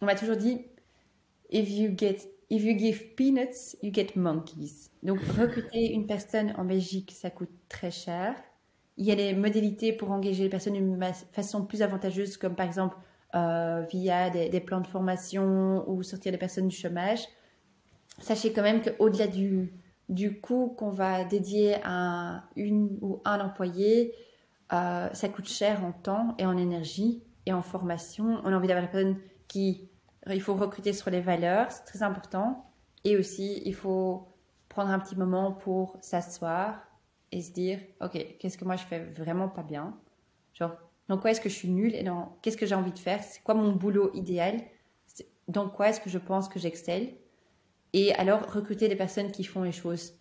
m'a 0.07 0.15
toujours 0.15 0.37
dit 0.37 0.67
if 1.51 1.71
you 1.71 1.95
get 1.97 2.19
if 2.51 2.65
you 2.65 2.77
give 2.77 3.15
peanuts, 3.17 3.77
you 3.83 3.93
get 3.93 4.17
monkeys. 4.17 4.91
Donc 5.03 5.21
recruter 5.39 5.93
une 5.93 6.07
personne 6.07 6.53
en 6.59 6.65
Belgique, 6.65 7.13
ça 7.17 7.31
coûte 7.31 7.51
très 7.69 7.91
cher. 7.91 8.35
Il 8.97 9.07
y 9.07 9.13
a 9.13 9.15
des 9.15 9.33
modalités 9.35 9.93
pour 9.93 10.11
engager 10.11 10.43
les 10.43 10.51
personnes 10.51 10.75
d'une 10.75 11.01
façon 11.33 11.65
plus 11.65 11.81
avantageuse, 11.81 12.37
comme 12.37 12.55
par 12.55 12.67
exemple 12.67 12.97
euh, 13.35 13.83
via 13.91 14.29
des, 14.29 14.61
plans 14.61 14.81
de 14.81 14.87
formation 14.87 15.89
ou 15.89 16.03
sortir 16.03 16.33
les 16.33 16.39
personnes 16.39 16.69
du 16.69 16.77
chômage. 16.77 17.27
Sachez 18.19 18.53
quand 18.53 18.63
même 18.63 18.83
qu'au-delà 18.83 19.29
du, 19.29 19.73
du 20.09 20.41
coût 20.41 20.75
qu'on 20.77 20.91
va 20.91 21.25
dédier 21.25 21.77
à 21.85 22.45
une 22.57 22.99
ou 23.01 23.23
un 23.25 23.41
employé, 23.41 24.13
euh, 24.73 25.09
ça 25.13 25.29
coûte 25.29 25.49
cher 25.49 25.85
en 25.85 25.93
temps 25.93 26.35
et 26.39 26.45
en 26.45 26.59
énergie 26.59 27.23
et 27.47 27.53
en 27.53 27.63
formation. 27.63 28.41
On 28.45 28.53
a 28.53 28.57
envie 28.57 28.69
d'avoir 28.69 28.85
la 28.85 28.91
personne 28.91 29.17
qui 29.49 29.90
il 30.35 30.43
faut 30.43 30.55
recruter 30.55 30.93
sur 30.93 31.11
les 31.11 31.21
valeurs, 31.21 31.71
c'est 31.71 31.85
très 31.85 32.03
important. 32.03 32.67
Et 33.05 33.17
aussi, 33.17 33.63
il 33.65 33.75
faut 33.75 34.29
prendre 34.69 34.91
un 34.91 34.99
petit 34.99 35.17
moment 35.17 35.53
pour 35.53 35.97
s'asseoir 36.01 36.81
et 37.33 37.43
se 37.43 37.53
dire, 37.53 37.79
OK, 38.01 38.19
qu'est-ce 38.39 38.59
que 38.59 38.65
moi 38.65 38.77
je 38.77 38.85
fais 38.85 39.05
vraiment 39.05 39.49
pas 39.49 39.63
bien? 39.63 39.97
Genre, 40.55 40.73
dans 41.09 41.19
quoi 41.19 41.31
est-ce 41.31 41.41
que 41.41 41.49
je 41.49 41.55
suis 41.55 41.69
nulle 41.69 41.95
et 41.95 42.03
dans 42.03 42.37
qu'est-ce 42.43 42.57
que 42.57 42.67
j'ai 42.67 42.75
envie 42.75 42.93
de 42.93 42.99
faire? 42.99 43.23
C'est 43.23 43.43
quoi 43.43 43.55
mon 43.55 43.73
boulot 43.73 44.11
idéal? 44.15 44.61
Dans 45.49 45.69
quoi 45.69 45.89
est-ce 45.89 46.01
que 46.01 46.11
je 46.11 46.19
pense 46.19 46.49
que 46.49 46.59
j'excelle? 46.59 47.15
Et 47.93 48.15
alors, 48.15 48.53
recruter 48.53 48.89
des 48.89 48.97
personnes 48.97 49.33
qui 49.33 49.45
font 49.45 49.63
les 49.63 49.73
choses 49.73 50.15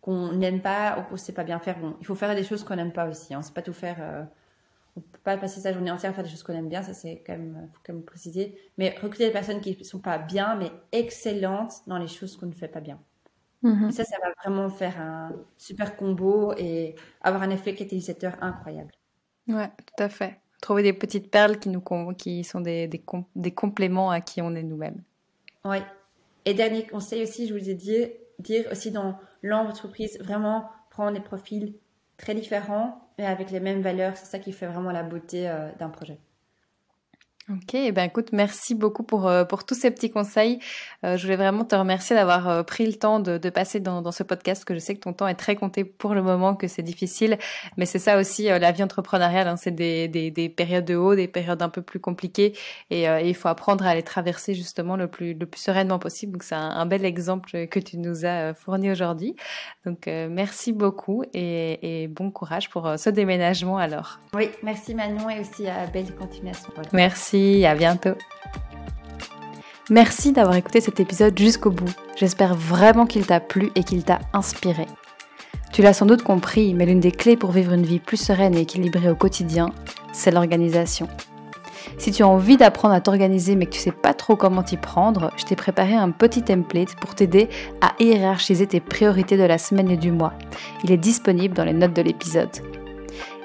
qu'on 0.00 0.32
n'aime 0.32 0.60
pas 0.60 0.98
ou 0.98 1.02
qu'on 1.02 1.12
ne 1.12 1.18
sait 1.18 1.32
pas 1.32 1.44
bien 1.44 1.58
faire. 1.58 1.78
Bon, 1.78 1.96
il 2.00 2.06
faut 2.06 2.14
faire 2.14 2.34
des 2.34 2.44
choses 2.44 2.64
qu'on 2.64 2.76
n'aime 2.76 2.92
pas 2.92 3.08
aussi. 3.08 3.34
Hein. 3.34 3.42
C'est 3.42 3.54
pas 3.54 3.62
tout 3.62 3.72
faire. 3.72 3.96
Euh, 4.00 4.24
on 4.96 5.00
peut 5.00 5.18
pas 5.24 5.36
passer 5.36 5.60
sa 5.60 5.72
journée 5.72 5.90
entière 5.90 6.12
à 6.12 6.14
faire 6.14 6.24
des 6.24 6.30
choses 6.30 6.42
qu'on 6.42 6.54
aime 6.54 6.68
bien, 6.68 6.82
ça 6.82 6.94
c'est 6.94 7.22
quand 7.26 7.32
même, 7.32 7.68
faut 7.72 7.80
quand 7.84 7.92
même 7.92 8.04
préciser. 8.04 8.56
Mais 8.78 8.90
recruter 8.90 9.26
des 9.26 9.32
personnes 9.32 9.60
qui 9.60 9.76
ne 9.76 9.84
sont 9.84 9.98
pas 9.98 10.18
bien, 10.18 10.54
mais 10.56 10.70
excellentes 10.92 11.82
dans 11.86 11.98
les 11.98 12.06
choses 12.06 12.36
qu'on 12.36 12.46
ne 12.46 12.52
fait 12.52 12.68
pas 12.68 12.80
bien. 12.80 13.00
Mhm. 13.62 13.90
ça, 13.92 14.04
ça 14.04 14.16
va 14.22 14.30
vraiment 14.42 14.68
faire 14.68 15.00
un 15.00 15.32
super 15.56 15.96
combo 15.96 16.52
et 16.58 16.96
avoir 17.22 17.42
un 17.42 17.50
effet 17.50 17.74
catalyseur 17.74 18.36
incroyable. 18.42 18.92
Ouais, 19.48 19.68
tout 19.68 20.02
à 20.02 20.10
fait. 20.10 20.38
Trouver 20.60 20.82
des 20.82 20.92
petites 20.92 21.30
perles 21.30 21.58
qui, 21.58 21.70
nous, 21.70 21.82
qui 22.16 22.44
sont 22.44 22.60
des, 22.60 22.88
des, 22.88 23.02
des 23.36 23.54
compléments 23.54 24.10
à 24.10 24.20
qui 24.20 24.42
on 24.42 24.54
est 24.54 24.62
nous-mêmes. 24.62 25.02
Oui. 25.64 25.78
Et 26.44 26.52
dernier 26.52 26.86
conseil 26.86 27.22
aussi, 27.22 27.48
je 27.48 27.54
vous 27.54 27.70
ai 27.70 27.74
dit, 27.74 28.04
dire 28.38 28.66
aussi 28.70 28.90
dans 28.90 29.18
l'entreprise, 29.42 30.18
vraiment 30.20 30.68
prendre 30.90 31.12
des 31.12 31.24
profils 31.24 31.74
très 32.24 32.34
différents 32.34 33.00
mais 33.18 33.26
avec 33.26 33.50
les 33.50 33.60
mêmes 33.60 33.82
valeurs. 33.82 34.16
C'est 34.16 34.26
ça 34.26 34.38
qui 34.38 34.52
fait 34.52 34.66
vraiment 34.66 34.90
la 34.90 35.02
beauté 35.02 35.48
euh, 35.48 35.70
d'un 35.78 35.90
projet. 35.90 36.18
Ok, 37.50 37.74
eh 37.74 37.92
ben 37.92 38.04
écoute, 38.04 38.30
merci 38.32 38.74
beaucoup 38.74 39.02
pour, 39.02 39.28
euh, 39.28 39.44
pour 39.44 39.64
tous 39.64 39.74
ces 39.74 39.90
petits 39.90 40.10
conseils. 40.10 40.60
Euh, 41.04 41.18
je 41.18 41.24
voulais 41.24 41.36
vraiment 41.36 41.66
te 41.66 41.74
remercier 41.74 42.16
d'avoir 42.16 42.48
euh, 42.48 42.62
pris 42.62 42.86
le 42.86 42.94
temps 42.94 43.20
de, 43.20 43.36
de 43.36 43.50
passer 43.50 43.80
dans, 43.80 44.00
dans, 44.00 44.12
ce 44.12 44.22
podcast, 44.22 44.64
que 44.64 44.72
je 44.72 44.78
sais 44.78 44.94
que 44.94 45.00
ton 45.00 45.12
temps 45.12 45.28
est 45.28 45.34
très 45.34 45.54
compté 45.54 45.84
pour 45.84 46.14
le 46.14 46.22
moment, 46.22 46.54
que 46.54 46.68
c'est 46.68 46.82
difficile, 46.82 47.36
mais 47.76 47.84
c'est 47.84 47.98
ça 47.98 48.18
aussi 48.18 48.44
la 48.44 48.72
vie 48.72 48.82
entrepreneuriale, 48.82 49.46
hein, 49.46 49.58
c'est 49.58 49.72
des, 49.72 50.08
des, 50.08 50.30
des, 50.30 50.48
périodes 50.48 50.86
de 50.86 50.96
haut, 50.96 51.14
des 51.14 51.28
périodes 51.28 51.60
un 51.60 51.68
peu 51.68 51.82
plus 51.82 52.00
compliquées, 52.00 52.54
et, 52.88 53.02
et, 53.02 53.28
il 53.28 53.34
faut 53.34 53.48
apprendre 53.48 53.84
à 53.86 53.94
les 53.94 54.02
traverser 54.02 54.54
justement 54.54 54.96
le 54.96 55.06
plus, 55.06 55.34
le 55.34 55.44
plus 55.44 55.60
sereinement 55.60 55.98
possible. 55.98 56.32
Donc 56.32 56.44
c'est 56.44 56.54
un, 56.54 56.70
un, 56.70 56.86
bel 56.86 57.04
exemple 57.04 57.66
que 57.66 57.78
tu 57.78 57.98
nous 57.98 58.24
as 58.24 58.54
fourni 58.54 58.90
aujourd'hui. 58.90 59.36
Donc 59.84 60.06
merci 60.06 60.72
beaucoup 60.72 61.24
et, 61.34 62.04
et, 62.04 62.08
bon 62.08 62.30
courage 62.30 62.70
pour 62.70 62.90
ce 62.96 63.10
déménagement 63.10 63.76
alors. 63.76 64.18
Oui, 64.32 64.48
merci 64.62 64.94
Manon 64.94 65.28
et 65.28 65.40
aussi 65.40 65.68
à 65.68 65.86
belle 65.88 66.14
continuation. 66.14 66.72
À 67.34 67.74
bientôt. 67.74 68.16
Merci 69.90 70.30
d'avoir 70.30 70.54
écouté 70.54 70.80
cet 70.80 71.00
épisode 71.00 71.36
jusqu'au 71.36 71.70
bout. 71.70 71.92
J'espère 72.16 72.54
vraiment 72.54 73.06
qu'il 73.06 73.26
t'a 73.26 73.40
plu 73.40 73.72
et 73.74 73.82
qu'il 73.82 74.04
t'a 74.04 74.20
inspiré. 74.32 74.86
Tu 75.72 75.82
l'as 75.82 75.94
sans 75.94 76.06
doute 76.06 76.22
compris, 76.22 76.74
mais 76.74 76.86
l'une 76.86 77.00
des 77.00 77.10
clés 77.10 77.36
pour 77.36 77.50
vivre 77.50 77.72
une 77.72 77.82
vie 77.82 77.98
plus 77.98 78.18
sereine 78.18 78.54
et 78.54 78.60
équilibrée 78.60 79.10
au 79.10 79.16
quotidien, 79.16 79.70
c'est 80.12 80.30
l'organisation. 80.30 81.08
Si 81.98 82.12
tu 82.12 82.22
as 82.22 82.28
envie 82.28 82.56
d'apprendre 82.56 82.94
à 82.94 83.00
t'organiser 83.00 83.56
mais 83.56 83.66
que 83.66 83.72
tu 83.72 83.80
sais 83.80 83.90
pas 83.90 84.14
trop 84.14 84.36
comment 84.36 84.62
t'y 84.62 84.76
prendre, 84.76 85.32
je 85.36 85.44
t'ai 85.44 85.56
préparé 85.56 85.94
un 85.94 86.12
petit 86.12 86.42
template 86.42 86.94
pour 86.94 87.16
t'aider 87.16 87.48
à 87.80 87.94
hiérarchiser 87.98 88.68
tes 88.68 88.80
priorités 88.80 89.36
de 89.36 89.42
la 89.42 89.58
semaine 89.58 89.90
et 89.90 89.96
du 89.96 90.12
mois. 90.12 90.34
Il 90.84 90.92
est 90.92 90.98
disponible 90.98 91.56
dans 91.56 91.64
les 91.64 91.72
notes 91.72 91.94
de 91.94 92.02
l'épisode. 92.02 92.83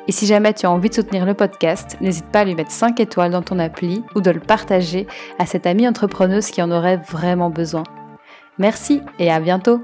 Et 0.10 0.12
si 0.12 0.26
jamais 0.26 0.56
tu 0.56 0.65
as 0.65 0.72
envie 0.72 0.89
de 0.89 0.95
soutenir 0.95 1.24
le 1.24 1.36
podcast, 1.36 1.95
n'hésite 2.02 2.26
pas 2.32 2.39
à 2.39 2.43
lui 2.43 2.56
mettre 2.56 2.72
5 2.72 3.00
étoiles 3.00 3.30
dans 3.30 3.43
ton 3.43 3.60
appli 3.60 4.04
ou 4.15 4.22
de 4.22 4.32
le 4.32 4.39
partager 4.39 5.06
à 5.38 5.45
cette 5.45 5.67
amie 5.67 5.88
entrepreneuse 5.88 6.48
qui 6.48 6.63
en 6.63 6.72
aurait 6.72 6.98
vraiment 6.98 7.52
besoin. 7.52 7.84
Merci 8.58 9.04
et 9.19 9.30
à 9.30 9.39
bientôt 9.39 9.84